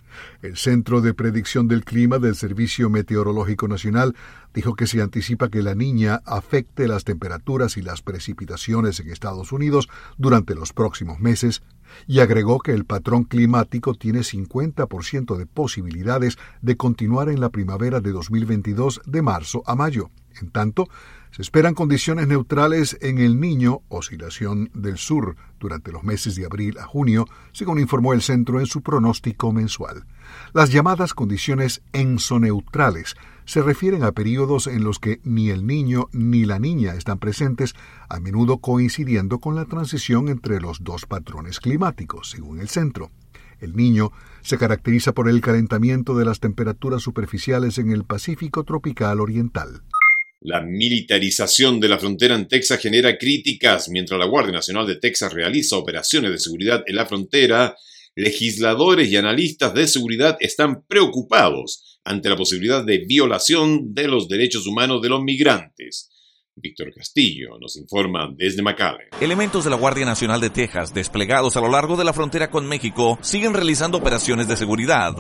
El 0.42 0.56
Centro 0.56 1.00
de 1.00 1.14
Predicción 1.14 1.68
del 1.68 1.84
Clima 1.84 2.18
del 2.18 2.34
Servicio 2.34 2.90
Meteorológico 2.90 3.68
Nacional 3.68 4.14
dijo 4.54 4.74
que 4.74 4.86
se 4.86 5.00
anticipa 5.00 5.48
que 5.48 5.62
la 5.62 5.74
niña 5.74 6.22
afecte 6.24 6.88
las 6.88 7.04
temperaturas 7.04 7.76
y 7.76 7.82
las 7.82 8.02
precipitaciones 8.02 9.00
en 9.00 9.10
Estados 9.10 9.52
Unidos 9.52 9.88
durante 10.18 10.54
los 10.54 10.72
próximos 10.72 11.20
meses 11.20 11.62
y 12.06 12.20
agregó 12.20 12.60
que 12.60 12.72
el 12.72 12.84
patrón 12.84 13.24
climático 13.24 13.94
tiene 13.94 14.20
50% 14.20 15.36
de 15.36 15.46
posibilidades 15.46 16.38
de 16.60 16.76
continuar 16.76 17.28
en 17.28 17.40
la 17.40 17.50
primavera 17.50 18.00
de 18.00 18.12
2022 18.12 19.02
de 19.06 19.22
marzo 19.22 19.62
a 19.66 19.74
mayo. 19.74 20.10
En 20.42 20.50
tanto, 20.50 20.88
se 21.30 21.40
esperan 21.40 21.74
condiciones 21.74 22.26
neutrales 22.26 22.98
en 23.00 23.18
el 23.18 23.40
Niño, 23.40 23.82
oscilación 23.88 24.70
del 24.74 24.98
sur, 24.98 25.36
durante 25.60 25.92
los 25.92 26.02
meses 26.02 26.34
de 26.34 26.44
abril 26.44 26.78
a 26.78 26.84
junio, 26.84 27.26
según 27.52 27.78
informó 27.78 28.12
el 28.12 28.22
centro 28.22 28.58
en 28.58 28.66
su 28.66 28.82
pronóstico 28.82 29.52
mensual. 29.52 30.04
Las 30.52 30.70
llamadas 30.70 31.14
condiciones 31.14 31.80
ensoneutrales 31.92 33.14
se 33.44 33.62
refieren 33.62 34.02
a 34.02 34.10
periodos 34.10 34.66
en 34.66 34.82
los 34.82 34.98
que 34.98 35.20
ni 35.22 35.50
el 35.50 35.64
niño 35.64 36.08
ni 36.12 36.44
la 36.44 36.58
niña 36.58 36.94
están 36.94 37.18
presentes, 37.18 37.74
a 38.08 38.18
menudo 38.18 38.58
coincidiendo 38.58 39.38
con 39.38 39.54
la 39.54 39.66
transición 39.66 40.28
entre 40.28 40.60
los 40.60 40.82
dos 40.82 41.06
patrones 41.06 41.60
climáticos, 41.60 42.30
según 42.30 42.58
el 42.58 42.68
centro. 42.68 43.12
El 43.60 43.76
niño 43.76 44.10
se 44.40 44.58
caracteriza 44.58 45.12
por 45.12 45.28
el 45.28 45.40
calentamiento 45.40 46.16
de 46.16 46.24
las 46.24 46.40
temperaturas 46.40 47.00
superficiales 47.00 47.78
en 47.78 47.92
el 47.92 48.02
Pacífico 48.02 48.64
tropical 48.64 49.20
oriental. 49.20 49.82
La 50.44 50.60
militarización 50.60 51.78
de 51.78 51.88
la 51.88 51.98
frontera 51.98 52.34
en 52.34 52.48
Texas 52.48 52.80
genera 52.80 53.16
críticas. 53.16 53.88
Mientras 53.88 54.18
la 54.18 54.26
Guardia 54.26 54.52
Nacional 54.52 54.86
de 54.86 54.96
Texas 54.96 55.32
realiza 55.32 55.76
operaciones 55.76 56.32
de 56.32 56.38
seguridad 56.40 56.82
en 56.86 56.96
la 56.96 57.06
frontera, 57.06 57.76
legisladores 58.16 59.08
y 59.08 59.16
analistas 59.16 59.72
de 59.72 59.86
seguridad 59.86 60.36
están 60.40 60.82
preocupados 60.86 62.00
ante 62.04 62.28
la 62.28 62.36
posibilidad 62.36 62.84
de 62.84 63.04
violación 63.06 63.94
de 63.94 64.08
los 64.08 64.28
derechos 64.28 64.66
humanos 64.66 65.00
de 65.00 65.08
los 65.10 65.22
migrantes. 65.22 66.10
Víctor 66.54 66.92
Castillo 66.94 67.58
nos 67.58 67.76
informa 67.76 68.28
desde 68.36 68.62
McAllen. 68.62 69.08
Elementos 69.20 69.64
de 69.64 69.70
la 69.70 69.76
Guardia 69.76 70.04
Nacional 70.04 70.40
de 70.40 70.50
Texas 70.50 70.92
desplegados 70.92 71.56
a 71.56 71.60
lo 71.60 71.68
largo 71.68 71.96
de 71.96 72.04
la 72.04 72.12
frontera 72.12 72.50
con 72.50 72.68
México 72.68 73.18
siguen 73.22 73.54
realizando 73.54 73.98
operaciones 73.98 74.48
de 74.48 74.56
seguridad. 74.56 75.14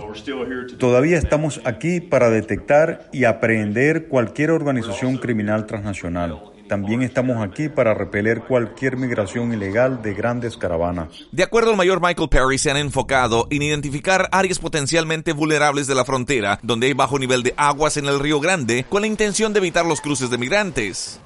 Todavía 0.78 1.16
estamos 1.16 1.60
aquí 1.64 2.00
para 2.00 2.28
detectar 2.28 3.08
y 3.12 3.24
aprehender 3.24 4.08
cualquier 4.08 4.50
organización 4.50 5.16
criminal 5.16 5.66
transnacional. 5.66 6.51
También 6.72 7.02
estamos 7.02 7.36
aquí 7.46 7.68
para 7.68 7.92
repeler 7.92 8.44
cualquier 8.44 8.96
migración 8.96 9.52
ilegal 9.52 10.00
de 10.00 10.14
grandes 10.14 10.56
caravanas. 10.56 11.26
De 11.30 11.42
acuerdo 11.42 11.72
al 11.72 11.76
mayor 11.76 12.00
Michael 12.00 12.30
Perry, 12.30 12.56
se 12.56 12.70
han 12.70 12.78
enfocado 12.78 13.46
en 13.50 13.60
identificar 13.60 14.30
áreas 14.32 14.58
potencialmente 14.58 15.34
vulnerables 15.34 15.86
de 15.86 15.94
la 15.94 16.06
frontera, 16.06 16.58
donde 16.62 16.86
hay 16.86 16.94
bajo 16.94 17.18
nivel 17.18 17.42
de 17.42 17.52
aguas 17.58 17.98
en 17.98 18.06
el 18.06 18.18
Río 18.18 18.40
Grande, 18.40 18.86
con 18.88 19.02
la 19.02 19.06
intención 19.06 19.52
de 19.52 19.58
evitar 19.58 19.84
los 19.84 20.00
cruces 20.00 20.30
de 20.30 20.38
migrantes. 20.38 21.20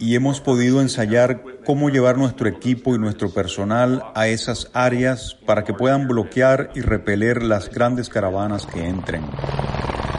Y 0.00 0.14
hemos 0.14 0.42
podido 0.42 0.82
ensayar 0.82 1.42
cómo 1.64 1.88
llevar 1.88 2.18
nuestro 2.18 2.46
equipo 2.46 2.94
y 2.94 2.98
nuestro 2.98 3.32
personal 3.32 4.04
a 4.14 4.28
esas 4.28 4.70
áreas 4.74 5.34
para 5.46 5.64
que 5.64 5.72
puedan 5.72 6.08
bloquear 6.08 6.72
y 6.74 6.82
repeler 6.82 7.42
las 7.42 7.70
grandes 7.70 8.10
caravanas 8.10 8.66
que 8.66 8.84
entren. 8.84 9.22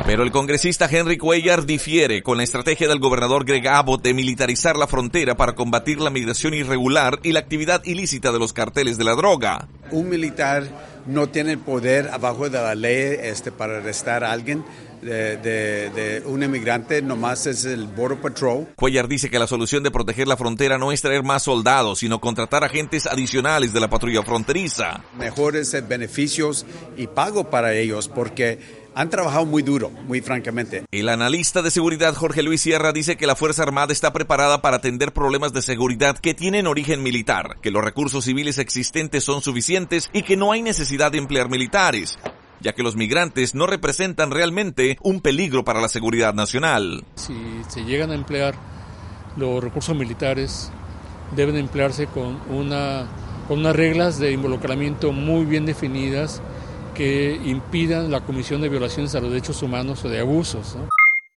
Pero 0.05 0.23
el 0.23 0.31
congresista 0.31 0.87
Henry 0.89 1.17
Cuellar 1.17 1.65
difiere 1.65 2.23
con 2.23 2.37
la 2.37 2.43
estrategia 2.43 2.87
del 2.87 2.99
gobernador 2.99 3.45
Greg 3.45 3.67
Abbott 3.67 4.03
de 4.03 4.13
militarizar 4.13 4.77
la 4.77 4.87
frontera 4.87 5.35
para 5.35 5.55
combatir 5.55 5.99
la 5.99 6.09
migración 6.09 6.53
irregular 6.53 7.19
y 7.23 7.31
la 7.31 7.39
actividad 7.39 7.83
ilícita 7.83 8.31
de 8.31 8.39
los 8.39 8.53
carteles 8.53 8.97
de 8.97 9.03
la 9.03 9.15
droga. 9.15 9.67
Un 9.91 10.09
militar 10.09 10.63
no 11.05 11.27
tiene 11.27 11.57
poder 11.57 12.09
abajo 12.09 12.49
de 12.49 12.57
la 12.57 12.75
ley 12.75 13.17
este, 13.21 13.51
para 13.51 13.77
arrestar 13.77 14.23
a 14.23 14.31
alguien. 14.31 14.63
De, 15.01 15.37
de, 15.37 16.23
un 16.25 16.43
emigrante, 16.43 17.01
nomás 17.01 17.45
es 17.47 17.65
el 17.65 17.87
Border 17.87 18.19
Patrol. 18.19 18.67
Cuellar 18.75 19.07
dice 19.07 19.29
que 19.29 19.39
la 19.39 19.47
solución 19.47 19.83
de 19.83 19.91
proteger 19.91 20.27
la 20.27 20.37
frontera 20.37 20.77
no 20.77 20.91
es 20.91 21.01
traer 21.01 21.23
más 21.23 21.43
soldados, 21.43 21.99
sino 21.99 22.19
contratar 22.19 22.63
agentes 22.63 23.05
adicionales 23.05 23.73
de 23.73 23.79
la 23.79 23.89
patrulla 23.89 24.23
fronteriza. 24.23 25.03
Mejores 25.17 25.75
beneficios 25.87 26.65
y 26.97 27.07
pago 27.07 27.49
para 27.49 27.73
ellos, 27.73 28.07
porque 28.07 28.59
han 28.97 29.11
trabajado 29.11 29.45
muy 29.45 29.61
duro, 29.61 29.91
muy 29.91 30.21
francamente. 30.21 30.85
El 30.89 31.09
analista 31.09 31.61
de 31.61 31.69
seguridad 31.69 32.15
Jorge 32.15 32.41
Luis 32.41 32.61
Sierra 32.61 32.91
dice 32.93 33.15
que 33.15 33.27
la 33.27 33.35
Fuerza 33.35 33.61
Armada 33.61 33.93
está 33.93 34.11
preparada 34.11 34.63
para 34.63 34.77
atender 34.77 35.13
problemas 35.13 35.53
de 35.53 35.61
seguridad 35.61 36.17
que 36.17 36.33
tienen 36.33 36.65
origen 36.65 37.03
militar, 37.03 37.57
que 37.61 37.69
los 37.69 37.83
recursos 37.83 38.25
civiles 38.25 38.57
existentes 38.57 39.23
son 39.23 39.43
suficientes 39.43 40.09
y 40.13 40.23
que 40.23 40.35
no 40.35 40.51
hay 40.51 40.63
necesidad 40.63 41.11
de 41.11 41.19
emplear 41.19 41.47
militares 41.47 42.17
ya 42.61 42.73
que 42.73 42.83
los 42.83 42.95
migrantes 42.95 43.55
no 43.55 43.67
representan 43.67 44.31
realmente 44.31 44.97
un 45.01 45.21
peligro 45.21 45.63
para 45.63 45.81
la 45.81 45.87
seguridad 45.87 46.33
nacional. 46.33 47.03
Si 47.15 47.35
se 47.67 47.83
llegan 47.83 48.11
a 48.11 48.15
emplear 48.15 48.55
los 49.35 49.63
recursos 49.63 49.95
militares, 49.95 50.71
deben 51.35 51.57
emplearse 51.57 52.07
con, 52.07 52.39
una, 52.49 53.07
con 53.47 53.59
unas 53.59 53.75
reglas 53.75 54.19
de 54.19 54.31
involucramiento 54.31 55.11
muy 55.11 55.45
bien 55.45 55.65
definidas 55.65 56.41
que 56.95 57.39
impidan 57.45 58.09
la 58.09 58.21
comisión 58.21 58.61
de 58.61 58.69
violaciones 58.69 59.13
a 59.13 59.19
los 59.19 59.29
derechos 59.29 59.61
humanos 59.61 60.03
o 60.03 60.09
de 60.09 60.19
abusos. 60.19 60.77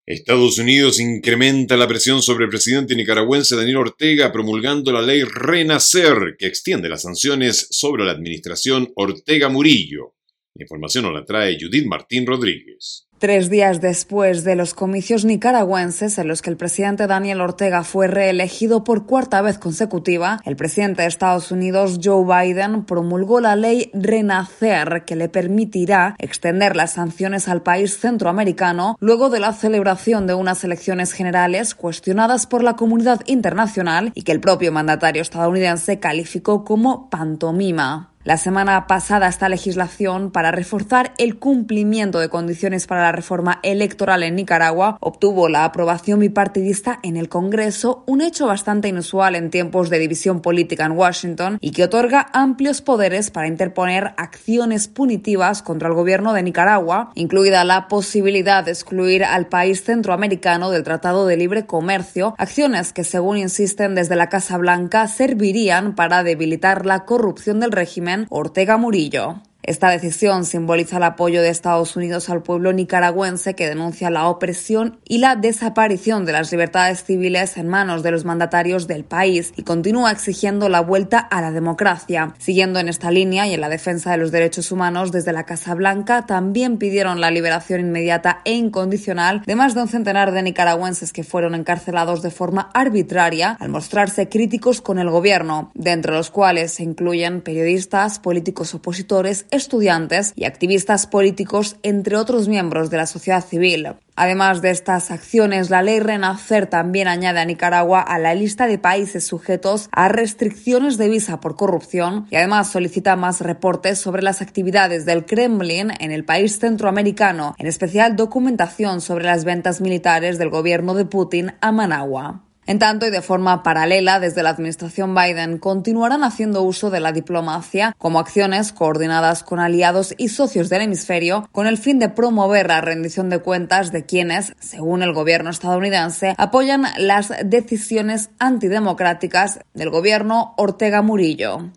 Estados 0.06 0.58
Unidos 0.58 1.00
incrementa 1.00 1.78
la 1.78 1.88
presión 1.88 2.24
sobre 2.24 2.46
el 2.46 2.50
presidente 2.50 2.96
nicaragüense 2.96 3.56
Daniel 3.56 3.78
Ortega 3.78 4.32
promulgando 4.32 4.92
la 4.92 5.04
ley 5.04 5.22
Renacer 5.24 6.36
que 6.40 6.48
extiende 6.48 6.90
las 6.90 7.04
sanciones 7.04 7.68
sobre 7.70 8.06
la 8.06 8.14
administración 8.14 8.92
Ortega 8.96 9.50
Murillo. 9.50 10.16
La 10.60 10.64
información 10.64 11.06
nos 11.06 11.14
la 11.14 11.24
trae 11.24 11.58
Judith 11.58 11.88
Martín 11.88 12.26
Rodríguez. 12.28 13.08
Tres 13.18 13.50
días 13.50 13.80
después 13.80 14.44
de 14.44 14.58
los 14.58 14.74
comicios 14.74 15.24
nicaragüenses 15.24 16.18
en 16.18 16.28
los 16.28 16.42
que 16.42 16.50
el 16.50 16.58
presidente 16.58 17.08
Daniel 17.08 17.40
Ortega 17.40 17.86
fue 17.86 18.08
reelegido 18.08 18.84
por 18.84 19.06
cuarta 19.06 19.42
vez 19.42 19.58
consecutiva, 19.58 20.42
el 20.44 20.58
presidente 20.58 21.04
de 21.04 21.08
Estados 21.08 21.54
Unidos, 21.54 22.02
Joe 22.04 22.26
Biden, 22.26 22.84
promulgó 22.84 23.40
la 23.40 23.56
ley 23.56 23.90
Renacer 23.94 25.06
que 25.06 25.16
le 25.16 25.30
permitirá 25.30 26.16
extender 26.18 26.76
las 26.76 26.92
sanciones 26.92 27.48
al 27.48 27.64
país 27.64 27.98
centroamericano 27.98 28.98
luego 29.00 29.30
de 29.30 29.40
la 29.40 29.54
celebración 29.54 30.28
de 30.28 30.34
unas 30.34 30.66
elecciones 30.66 31.14
generales 31.14 31.74
cuestionadas 31.74 32.48
por 32.48 32.64
la 32.64 32.76
comunidad 32.76 33.22
internacional 33.28 34.12
y 34.14 34.24
que 34.24 34.34
el 34.34 34.42
propio 34.42 34.74
mandatario 34.74 35.22
estadounidense 35.22 36.00
calificó 36.00 36.66
como 36.66 37.10
pantomima. 37.10 38.09
La 38.26 38.36
semana 38.36 38.86
pasada 38.86 39.30
esta 39.30 39.48
legislación 39.48 40.30
para 40.30 40.52
reforzar 40.52 41.14
el 41.18 41.40
cumplimiento 41.40 42.20
de 42.20 42.28
condiciones 42.28 42.86
para 42.86 43.04
la 43.04 43.14
reforma 43.14 43.62
electoral 43.64 44.24
en 44.24 44.36
Nicaragua 44.36 44.98
obtuvo 45.00 45.48
la 45.48 45.64
aprobación 45.64 46.20
bipartidista 46.20 47.00
en 47.02 47.16
el 47.16 47.30
Congreso, 47.30 48.04
un 48.08 48.20
hecho 48.20 48.46
bastante 48.46 48.90
inusual 48.90 49.38
en 49.38 49.50
tiempos 49.50 49.90
de 49.90 50.00
división 50.00 50.42
política 50.42 50.84
en 50.84 50.92
Washington 50.92 51.60
y 51.62 51.72
que 51.72 51.86
otorga 51.86 52.28
amplios 52.34 52.82
poderes 52.82 53.32
para 53.32 53.48
interponer 53.48 54.12
acciones 54.18 54.90
punitivas 54.90 55.62
contra 55.62 55.88
el 55.88 55.94
gobierno 55.94 56.34
de 56.34 56.44
Nicaragua, 56.44 57.12
incluida 57.16 57.64
la 57.64 57.88
posibilidad 57.88 58.66
de 58.66 58.72
excluir 58.72 59.24
al 59.24 59.48
país 59.48 59.86
centroamericano 59.86 60.72
del 60.72 60.84
Tratado 60.84 61.26
de 61.26 61.38
Libre 61.38 61.66
Comercio, 61.66 62.36
acciones 62.38 62.92
que 62.92 63.06
según 63.06 63.38
insisten 63.38 63.96
desde 63.96 64.18
la 64.18 64.28
Casa 64.28 64.58
Blanca 64.58 65.08
servirían 65.08 65.96
para 65.96 66.22
debilitar 66.24 66.86
la 66.86 67.06
corrupción 67.06 67.62
del 67.62 67.72
régimen 67.72 68.09
Ortega 68.30 68.78
Murillo. 68.78 69.42
Esta 69.62 69.90
decisión 69.90 70.46
simboliza 70.46 70.98
el 70.98 71.04
apoyo 71.04 71.42
de 71.42 71.50
Estados 71.50 71.96
Unidos 71.98 72.30
al 72.30 72.42
pueblo 72.42 72.72
nicaragüense 72.72 73.56
que 73.56 73.68
denuncia 73.68 74.10
la 74.10 74.28
opresión 74.28 75.00
y 75.04 75.18
la 75.18 75.36
desaparición 75.36 76.26
de 76.26 76.32
las 76.32 76.52
libertades 76.52 77.04
civiles 77.04 77.58
en 77.58 77.68
manos 77.68 78.02
de 78.02 78.12
los 78.12 78.24
mandatarios 78.24 78.88
del 78.88 79.04
país 79.04 79.54
y 79.58 79.64
continúa 79.64 80.12
exigiendo 80.12 80.70
la 80.70 80.80
vuelta 80.80 81.20
a 81.20 81.42
la 81.42 81.52
democracia. 81.52 82.34
Siguiendo 82.38 82.80
en 82.80 82.88
esta 82.88 83.12
línea 83.12 83.48
y 83.48 83.54
en 83.54 83.62
la 83.62 83.68
defensa 83.68 84.12
de 84.12 84.18
los 84.18 84.32
derechos 84.32 84.72
humanos 84.72 85.12
desde 85.12 85.34
la 85.34 85.46
Casa 85.46 85.76
Blanca, 85.76 86.26
también 86.26 86.78
pidieron 86.78 87.20
la 87.20 87.30
liberación 87.30 87.82
inmediata 87.82 88.42
e 88.46 88.54
incondicional 88.54 89.44
de 89.46 89.56
más 89.56 89.76
de 89.76 89.82
un 89.82 89.88
centenar 89.90 90.32
de 90.32 90.42
nicaragüenses 90.42 91.12
que 91.12 91.24
fueron 91.24 91.54
encarcelados 91.54 92.22
de 92.22 92.32
forma 92.32 92.70
arbitraria 92.74 93.58
al 93.60 93.70
mostrarse 93.70 94.30
críticos 94.30 94.82
con 94.82 95.00
el 95.00 95.10
gobierno, 95.10 95.72
de 95.76 95.92
entre 95.92 96.14
los 96.14 96.32
cuales 96.32 96.72
se 96.72 96.84
incluyen 96.84 97.42
periodistas, 97.42 98.20
políticos 98.20 98.74
opositores, 98.74 99.46
estudiantes 99.52 100.34
y 100.36 100.46
activistas 100.46 101.08
políticos, 101.08 101.78
entre 101.84 102.16
otros 102.16 102.48
miembros 102.48 102.90
de 102.90 102.98
la 102.98 103.06
sociedad 103.06 103.46
civil. 103.46 103.88
Además 104.16 104.62
de 104.62 104.72
estas 104.72 105.12
acciones, 105.12 105.70
la 105.70 105.82
ley 105.82 106.00
Renacer 106.02 106.68
también 106.68 107.08
añade 107.08 107.40
a 107.40 107.46
Nicaragua 107.46 108.02
a 108.02 108.20
la 108.20 108.36
lista 108.36 108.68
de 108.68 108.78
países 108.78 109.26
sujetos 109.26 109.88
a 109.94 110.10
restricciones 110.10 110.98
de 110.98 111.08
visa 111.08 111.40
por 111.40 111.56
corrupción 111.56 112.28
y 112.30 112.36
además 112.36 112.70
solicita 112.70 113.16
más 113.16 113.40
reportes 113.40 113.98
sobre 113.98 114.22
las 114.22 114.42
actividades 114.42 115.06
del 115.06 115.26
Kremlin 115.26 115.92
en 116.00 116.12
el 116.12 116.26
país 116.26 116.60
centroamericano, 116.60 117.56
en 117.58 117.68
especial 117.68 118.18
documentación 118.18 119.00
sobre 119.00 119.24
las 119.26 119.46
ventas 119.46 119.80
militares 119.80 120.38
del 120.38 120.50
gobierno 120.50 120.96
de 120.96 121.06
Putin 121.06 121.54
a 121.62 121.72
Managua. 121.72 122.44
En 122.70 122.78
tanto, 122.78 123.08
y 123.08 123.10
de 123.10 123.24
forma 123.24 123.64
paralela, 123.64 124.20
desde 124.20 124.44
la 124.44 124.52
administración 124.52 125.16
Biden 125.16 125.58
continuarán 125.58 126.24
haciendo 126.24 126.62
uso 126.62 126.92
de 126.92 127.00
la 127.00 127.12
diplomacia 127.12 127.96
como 127.98 128.20
acciones 128.20 128.74
coordinadas 128.74 129.42
con 129.42 129.60
aliados 129.60 130.14
y 130.20 130.30
socios 130.30 130.70
del 130.70 130.84
hemisferio 130.84 131.50
con 131.52 131.66
el 131.66 131.80
fin 131.80 131.98
de 131.98 132.10
promover 132.10 132.68
la 132.68 132.82
rendición 132.82 133.32
de 133.32 133.40
cuentas 133.40 133.92
de 133.92 134.06
quienes, 134.06 134.54
según 134.60 135.02
el 135.02 135.14
gobierno 135.14 135.50
estadounidense, 135.50 136.36
apoyan 136.38 136.84
las 136.98 137.34
decisiones 137.44 138.30
antidemocráticas 138.38 139.62
del 139.74 139.90
gobierno 139.90 140.54
Ortega 140.56 141.02
Murillo. 141.02 141.72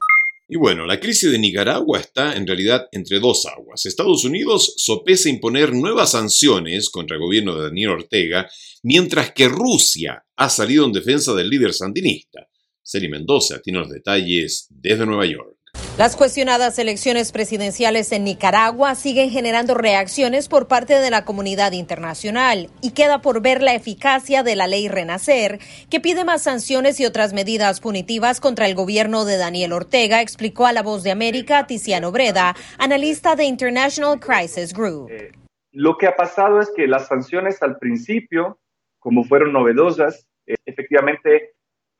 Y 0.48 0.56
bueno, 0.56 0.84
la 0.86 1.00
crisis 1.00 1.30
de 1.30 1.38
Nicaragua 1.38 1.98
está 1.98 2.36
en 2.36 2.46
realidad 2.46 2.86
entre 2.92 3.20
dos 3.20 3.46
aguas. 3.46 3.86
Estados 3.86 4.24
Unidos 4.24 4.74
sopesa 4.76 5.28
imponer 5.28 5.72
nuevas 5.72 6.10
sanciones 6.10 6.90
contra 6.90 7.16
el 7.16 7.22
gobierno 7.22 7.56
de 7.56 7.64
Daniel 7.64 7.90
Ortega, 7.90 8.50
mientras 8.82 9.32
que 9.32 9.48
Rusia 9.48 10.24
ha 10.36 10.48
salido 10.50 10.84
en 10.84 10.92
defensa 10.92 11.32
del 11.34 11.48
líder 11.48 11.72
sandinista. 11.72 12.48
Celi 12.82 13.08
Mendoza 13.08 13.60
tiene 13.62 13.78
los 13.78 13.90
detalles 13.90 14.66
desde 14.68 15.06
Nueva 15.06 15.24
York. 15.24 15.51
Las 15.98 16.16
cuestionadas 16.16 16.78
elecciones 16.78 17.32
presidenciales 17.32 18.12
en 18.12 18.24
Nicaragua 18.24 18.94
siguen 18.94 19.28
generando 19.28 19.74
reacciones 19.74 20.48
por 20.48 20.66
parte 20.66 20.94
de 20.94 21.10
la 21.10 21.26
comunidad 21.26 21.72
internacional 21.72 22.70
y 22.80 22.92
queda 22.92 23.20
por 23.20 23.42
ver 23.42 23.60
la 23.60 23.74
eficacia 23.74 24.42
de 24.42 24.56
la 24.56 24.66
ley 24.66 24.88
Renacer, 24.88 25.58
que 25.90 26.00
pide 26.00 26.24
más 26.24 26.44
sanciones 26.44 26.98
y 26.98 27.04
otras 27.04 27.34
medidas 27.34 27.80
punitivas 27.80 28.40
contra 28.40 28.66
el 28.66 28.74
gobierno 28.74 29.26
de 29.26 29.36
Daniel 29.36 29.74
Ortega, 29.74 30.22
explicó 30.22 30.64
a 30.64 30.72
La 30.72 30.82
Voz 30.82 31.02
de 31.02 31.10
América 31.10 31.66
Tiziano 31.66 32.10
Breda, 32.10 32.56
analista 32.78 33.36
de 33.36 33.44
International 33.44 34.18
Crisis 34.18 34.72
Group. 34.72 35.10
Eh, 35.10 35.32
lo 35.72 35.98
que 35.98 36.06
ha 36.06 36.16
pasado 36.16 36.58
es 36.60 36.70
que 36.74 36.86
las 36.86 37.06
sanciones 37.06 37.62
al 37.62 37.76
principio, 37.76 38.58
como 38.98 39.24
fueron 39.24 39.52
novedosas, 39.52 40.26
eh, 40.46 40.54
efectivamente 40.64 41.52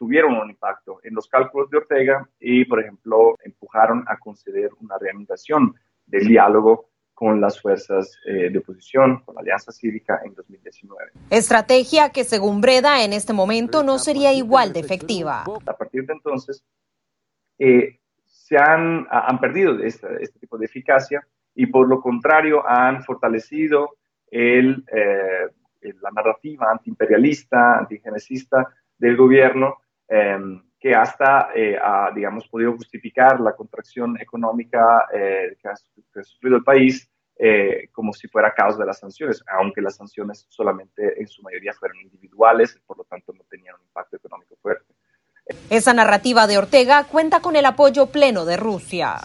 tuvieron 0.03 0.35
un 0.35 0.51
impacto 0.51 0.99
en 1.05 1.15
los 1.15 1.29
cálculos 1.29 1.71
de 1.71 1.77
Ortega 1.77 2.29
y, 2.41 2.65
por 2.65 2.81
ejemplo, 2.81 3.37
empujaron 3.45 4.03
a 4.09 4.19
conceder 4.19 4.71
una 4.81 4.99
reanudación 4.99 5.77
del 6.07 6.27
diálogo 6.27 6.89
con 7.15 7.41
las 7.41 7.63
fuerzas 7.63 8.19
eh, 8.27 8.51
de 8.51 8.59
oposición, 8.59 9.21
con 9.21 9.37
la 9.37 9.43
Alianza 9.43 9.71
Cívica 9.71 10.21
en 10.25 10.35
2019. 10.35 11.13
Estrategia 11.31 12.11
que, 12.11 12.25
según 12.25 12.61
Breda, 12.61 13.05
en 13.05 13.13
este 13.13 13.33
momento 13.33 13.85
no 13.85 14.01
sería 14.01 14.33
igual 14.33 14.73
de 14.73 14.81
efectiva. 14.81 15.45
A 15.67 15.77
partir 15.77 16.05
de 16.05 16.15
entonces, 16.15 16.65
eh, 17.61 18.01
se 18.27 18.57
han, 18.59 19.07
han 19.09 19.39
perdido 19.39 19.79
este, 19.85 20.21
este, 20.21 20.41
tipo 20.41 20.59
de 20.59 20.67
eficacia 20.67 21.25
y, 21.55 21.67
por 21.67 21.87
lo 21.87 22.01
contrario, 22.01 22.67
han 22.67 23.05
fortalecido 23.05 23.91
el, 24.33 24.85
eh, 24.93 25.47
la 26.01 26.11
narrativa 26.11 26.73
antiimperialista, 26.73 27.79
antigenesista 27.79 28.67
del 28.99 29.17
gobierno 29.17 29.77
Em, 30.15 30.61
que 30.79 30.95
hasta 30.95 31.53
eh, 31.55 31.79
ha, 31.81 32.11
digamos, 32.15 32.47
podido 32.47 32.75
justificar 32.75 33.41
la 33.41 33.57
contracción 33.57 34.21
económica 34.21 35.07
eh, 35.11 35.57
que, 35.59 35.69
ha, 35.69 35.75
sufrido 36.23 36.57
el 36.57 36.65
país 36.65 37.11
eh, 37.39 37.89
como 37.93 38.13
si 38.13 38.29
fuera 38.29 38.53
causa 38.53 38.81
de 38.81 38.85
las 38.85 38.99
sanciones, 38.99 39.43
aunque 39.47 39.81
las 39.81 39.97
sanciones 39.97 40.45
solamente 40.51 41.19
en 41.19 41.27
su 41.29 41.41
mayoría 41.41 41.73
fueron 41.73 41.99
individuales 42.03 42.79
por 42.85 42.99
lo 42.99 43.05
tanto 43.05 43.33
no 43.33 43.43
tenían 43.49 43.77
un 43.77 43.87
impacto 43.87 44.19
económico 44.19 44.55
fuerte. 44.61 44.93
Esa 45.71 45.95
narrativa 45.95 46.47
de 46.47 46.59
Ortega 46.59 47.05
cuenta 47.05 47.41
con 47.41 47.57
el 47.57 47.65
apoyo 47.65 48.07
pleno 48.07 48.45
de 48.45 48.57
Rusia. 48.57 49.17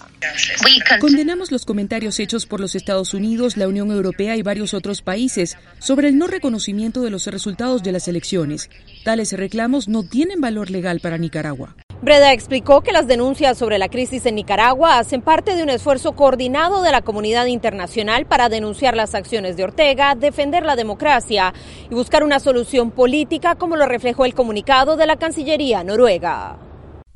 Condenamos 1.00 1.52
los 1.52 1.66
comentarios 1.66 2.20
hechos 2.20 2.46
por 2.46 2.60
los 2.60 2.76
Estados 2.76 3.14
Unidos, 3.14 3.58
la 3.58 3.68
Unión 3.68 3.92
Europea 3.92 4.36
y 4.36 4.42
varios 4.42 4.74
otros 4.74 5.02
países 5.02 5.58
sobre 5.80 6.10
el 6.10 6.18
no 6.18 6.28
reconocimiento 6.28 7.02
de 7.02 7.10
los 7.10 7.28
resultados 7.28 7.84
de 7.84 7.92
las 7.92 8.08
elecciones. 8.08 8.70
Tales 9.04 9.34
reclamos 9.34 9.88
no 9.88 10.04
tienen 10.04 10.42
valor 10.42 10.70
legal 10.70 11.00
para 11.00 11.18
Nicaragua. 11.18 11.76
Breda 12.00 12.32
explicó 12.32 12.82
que 12.82 12.92
las 12.92 13.08
denuncias 13.08 13.58
sobre 13.58 13.80
la 13.80 13.90
crisis 13.90 14.28
en 14.28 14.36
Nicaragua 14.36 15.00
hacen 15.00 15.24
parte 15.24 15.56
de 15.56 15.64
un 15.64 15.70
esfuerzo 15.70 16.12
coordinado 16.12 16.84
de 16.84 16.92
la 16.92 17.02
comunidad 17.02 17.48
internacional 17.48 18.28
para 18.28 18.50
denunciar 18.50 18.96
las 18.96 19.16
acciones 19.16 19.58
de 19.58 19.64
Ortega, 19.64 20.14
defender 20.14 20.64
la 20.64 20.76
democracia 20.76 21.56
y 21.90 21.96
buscar 21.96 22.24
una 22.24 22.40
solución 22.40 22.92
política, 22.92 23.56
como 23.56 23.78
lo 23.78 23.88
reflejó 23.88 24.26
el 24.26 24.36
comunicado 24.36 24.96
de 24.96 25.08
la 25.08 25.16
Cancillería 25.16 25.84
noruega. 25.84 26.67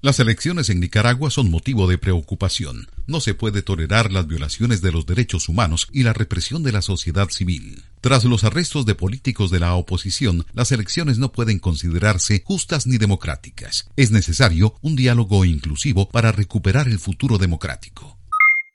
Las 0.03 0.19
elecciones 0.19 0.71
en 0.71 0.79
Nicaragua 0.79 1.29
son 1.29 1.51
motivo 1.51 1.87
de 1.87 1.99
preocupación. 1.99 2.87
No 3.05 3.21
se 3.21 3.35
puede 3.35 3.61
tolerar 3.61 4.11
las 4.11 4.25
violaciones 4.25 4.81
de 4.81 4.91
los 4.91 5.05
derechos 5.05 5.47
humanos 5.47 5.87
y 5.93 6.01
la 6.01 6.11
represión 6.11 6.63
de 6.63 6.71
la 6.71 6.81
sociedad 6.81 7.29
civil. 7.29 7.83
Tras 8.01 8.25
los 8.25 8.43
arrestos 8.43 8.87
de 8.87 8.95
políticos 8.95 9.51
de 9.51 9.59
la 9.59 9.75
oposición, 9.75 10.47
las 10.53 10.71
elecciones 10.71 11.19
no 11.19 11.31
pueden 11.31 11.59
considerarse 11.59 12.41
justas 12.43 12.87
ni 12.87 12.97
democráticas. 12.97 13.91
Es 13.95 14.09
necesario 14.09 14.73
un 14.81 14.95
diálogo 14.95 15.45
inclusivo 15.45 16.09
para 16.09 16.31
recuperar 16.31 16.87
el 16.87 16.97
futuro 16.97 17.37
democrático. 17.37 18.17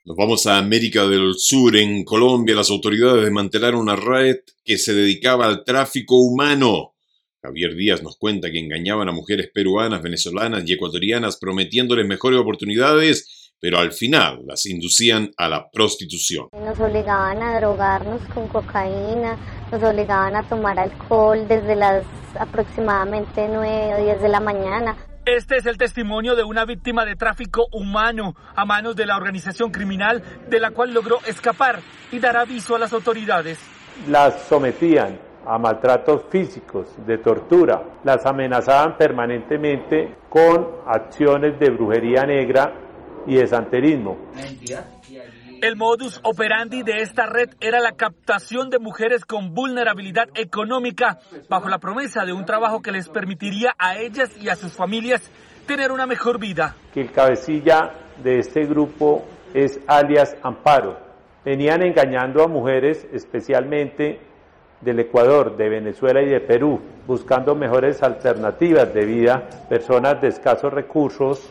Nos 0.05 0.15
vamos 0.15 0.47
a 0.47 0.57
América 0.57 1.05
del 1.07 1.33
Sur. 1.37 1.75
En 1.75 2.05
Colombia, 2.05 2.55
las 2.55 2.69
autoridades 2.69 3.25
desmantelaron 3.25 3.81
una 3.81 3.97
red 3.97 4.37
que 4.63 4.77
se 4.77 4.93
dedicaba 4.93 5.47
al 5.47 5.65
tráfico 5.65 6.15
humano. 6.15 6.93
Javier 7.43 7.75
Díaz 7.75 8.01
nos 8.01 8.17
cuenta 8.17 8.49
que 8.49 8.59
engañaban 8.59 9.09
a 9.09 9.11
mujeres 9.11 9.49
peruanas, 9.53 10.01
venezolanas 10.01 10.63
y 10.65 10.73
ecuatorianas 10.73 11.37
prometiéndoles 11.37 12.07
mejores 12.07 12.39
oportunidades, 12.39 13.53
pero 13.59 13.77
al 13.77 13.91
final 13.91 14.41
las 14.45 14.65
inducían 14.65 15.31
a 15.37 15.47
la 15.47 15.69
prostitución. 15.71 16.47
Nos 16.53 16.79
obligaban 16.79 17.41
a 17.43 17.59
drogarnos 17.59 18.21
con 18.33 18.47
cocaína, 18.47 19.37
nos 19.71 19.83
obligaban 19.83 20.35
a 20.35 20.47
tomar 20.49 20.79
alcohol 20.79 21.47
desde 21.47 21.75
las 21.75 22.03
aproximadamente 22.39 23.47
9 23.47 23.95
o 23.95 24.03
10 24.03 24.21
de 24.21 24.29
la 24.29 24.39
mañana. 24.39 24.97
Este 25.25 25.57
es 25.57 25.65
el 25.65 25.77
testimonio 25.77 26.35
de 26.35 26.43
una 26.43 26.65
víctima 26.65 27.05
de 27.05 27.15
tráfico 27.15 27.67
humano 27.71 28.33
a 28.55 28.65
manos 28.65 28.95
de 28.95 29.05
la 29.05 29.17
organización 29.17 29.71
criminal 29.71 30.23
de 30.49 30.59
la 30.59 30.71
cual 30.71 30.93
logró 30.93 31.19
escapar 31.27 31.81
y 32.11 32.19
dar 32.19 32.37
aviso 32.37 32.75
a 32.75 32.79
las 32.79 32.93
autoridades. 32.93 33.59
Las 34.07 34.47
sometían 34.47 35.26
a 35.47 35.57
maltratos 35.57 36.23
físicos, 36.29 36.93
de 37.05 37.19
tortura. 37.19 37.81
Las 38.03 38.25
amenazaban 38.25 38.97
permanentemente 38.97 40.15
con 40.29 40.67
acciones 40.85 41.57
de 41.57 41.69
brujería 41.69 42.23
negra 42.23 42.73
y 43.25 43.35
de 43.35 43.47
santerismo. 43.47 44.17
El 45.61 45.75
modus 45.75 46.19
operandi 46.23 46.83
de 46.83 47.01
esta 47.01 47.25
red 47.25 47.49
era 47.59 47.79
la 47.79 47.93
captación 47.93 48.69
de 48.69 48.77
mujeres 48.77 49.25
con 49.25 49.55
vulnerabilidad 49.55 50.27
económica 50.35 51.17
bajo 51.49 51.67
la 51.67 51.79
promesa 51.79 52.25
de 52.25 52.33
un 52.33 52.45
trabajo 52.45 52.81
que 52.81 52.91
les 52.91 53.09
permitiría 53.09 53.73
a 53.79 53.97
ellas 53.97 54.29
y 54.39 54.49
a 54.49 54.55
sus 54.55 54.73
familias 54.73 55.31
tener 55.65 55.91
una 55.91 56.05
mejor 56.05 56.39
vida. 56.39 56.75
Que 56.93 57.01
el 57.01 57.11
cabecilla 57.11 57.91
de 58.21 58.39
este 58.39 58.65
grupo 58.65 59.25
es 59.53 59.79
alias 59.87 60.35
Amparo. 60.43 60.99
Venían 61.43 61.81
engañando 61.81 62.43
a 62.43 62.47
mujeres 62.47 63.07
especialmente 63.11 64.19
del 64.81 64.99
Ecuador, 64.99 65.57
de 65.57 65.69
Venezuela 65.69 66.21
y 66.21 66.27
de 66.27 66.39
Perú, 66.39 66.79
buscando 67.05 67.55
mejores 67.55 68.03
alternativas 68.03 68.93
de 68.93 69.05
vida, 69.05 69.47
personas 69.69 70.21
de 70.21 70.27
escasos 70.29 70.73
recursos. 70.73 71.49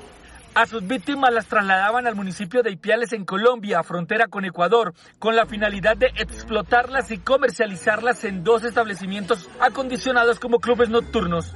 A 0.55 0.65
sus 0.65 0.87
víctimas 0.87 1.33
las 1.35 1.47
trasladaban 1.47 2.07
al 2.07 2.15
municipio 2.15 2.63
de 2.63 2.71
Ipiales 2.71 3.13
en 3.13 3.27
Colombia, 3.27 3.83
frontera 3.83 4.27
con 4.29 4.47
Ecuador, 4.47 4.95
con 5.19 5.37
la 5.37 5.45
finalidad 5.45 5.99
de 5.99 6.07
explotarlas 6.17 7.11
y 7.11 7.19
comercializarlas 7.19 8.25
en 8.25 8.43
dos 8.43 8.65
establecimientos 8.65 9.51
acondicionados 9.61 10.41
como 10.41 10.59
clubes 10.59 10.89
nocturnos. 10.89 11.55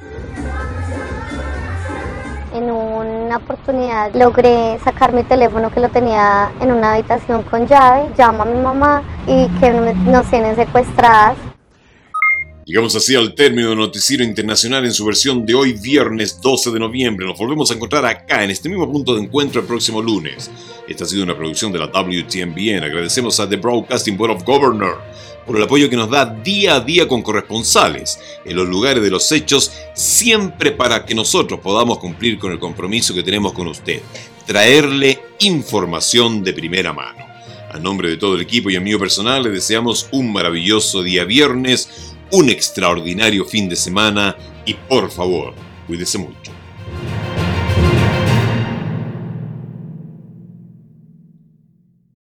En 2.52 2.70
una 2.70 3.36
oportunidad 3.36 4.12
logré 4.12 4.78
sacar 4.80 5.14
mi 5.14 5.22
teléfono 5.22 5.70
que 5.70 5.80
lo 5.80 5.88
tenía 5.88 6.50
en 6.60 6.72
una 6.72 6.94
habitación 6.94 7.42
con 7.44 7.66
llave, 7.66 8.10
llamo 8.18 8.42
a 8.42 8.46
mi 8.46 8.60
mamá 8.60 9.02
y 9.26 9.48
que 9.60 9.70
nos 9.70 10.28
tienen 10.28 10.56
secuestradas. 10.56 11.49
Llegamos 12.70 12.94
así 12.94 13.16
al 13.16 13.34
término 13.34 13.70
del 13.70 13.78
Noticiero 13.78 14.22
Internacional 14.22 14.84
en 14.84 14.92
su 14.92 15.04
versión 15.04 15.44
de 15.44 15.54
hoy, 15.54 15.72
viernes 15.72 16.40
12 16.40 16.70
de 16.70 16.78
noviembre. 16.78 17.26
Nos 17.26 17.36
volvemos 17.36 17.68
a 17.68 17.74
encontrar 17.74 18.06
acá, 18.06 18.44
en 18.44 18.50
este 18.50 18.68
mismo 18.68 18.88
punto 18.88 19.16
de 19.16 19.22
encuentro, 19.22 19.60
el 19.60 19.66
próximo 19.66 20.00
lunes. 20.00 20.48
Esta 20.86 21.02
ha 21.02 21.06
sido 21.08 21.24
una 21.24 21.36
producción 21.36 21.72
de 21.72 21.80
la 21.80 21.86
WTMBN. 21.86 22.84
Agradecemos 22.84 23.40
a 23.40 23.48
The 23.48 23.56
Broadcasting 23.56 24.16
Board 24.16 24.36
of 24.36 24.44
Governors 24.44 24.98
por 25.44 25.56
el 25.56 25.64
apoyo 25.64 25.90
que 25.90 25.96
nos 25.96 26.10
da 26.10 26.24
día 26.24 26.76
a 26.76 26.80
día 26.80 27.08
con 27.08 27.22
corresponsales 27.22 28.20
en 28.44 28.54
los 28.54 28.68
lugares 28.68 29.02
de 29.02 29.10
los 29.10 29.32
hechos, 29.32 29.72
siempre 29.96 30.70
para 30.70 31.04
que 31.04 31.16
nosotros 31.16 31.58
podamos 31.58 31.98
cumplir 31.98 32.38
con 32.38 32.52
el 32.52 32.60
compromiso 32.60 33.12
que 33.12 33.24
tenemos 33.24 33.52
con 33.52 33.66
usted, 33.66 34.00
traerle 34.46 35.20
información 35.40 36.44
de 36.44 36.52
primera 36.52 36.92
mano. 36.92 37.30
A 37.72 37.78
nombre 37.78 38.10
de 38.10 38.16
todo 38.16 38.34
el 38.34 38.40
equipo 38.40 38.68
y 38.68 38.74
amigo 38.74 38.98
personal, 38.98 39.44
les 39.44 39.52
deseamos 39.52 40.08
un 40.10 40.32
maravilloso 40.32 41.04
día 41.04 41.22
viernes, 41.22 42.09
un 42.32 42.48
extraordinario 42.48 43.44
fin 43.44 43.68
de 43.68 43.76
semana 43.76 44.36
y 44.64 44.74
por 44.74 45.10
favor, 45.10 45.54
cuídese 45.86 46.18
mucho. 46.18 46.49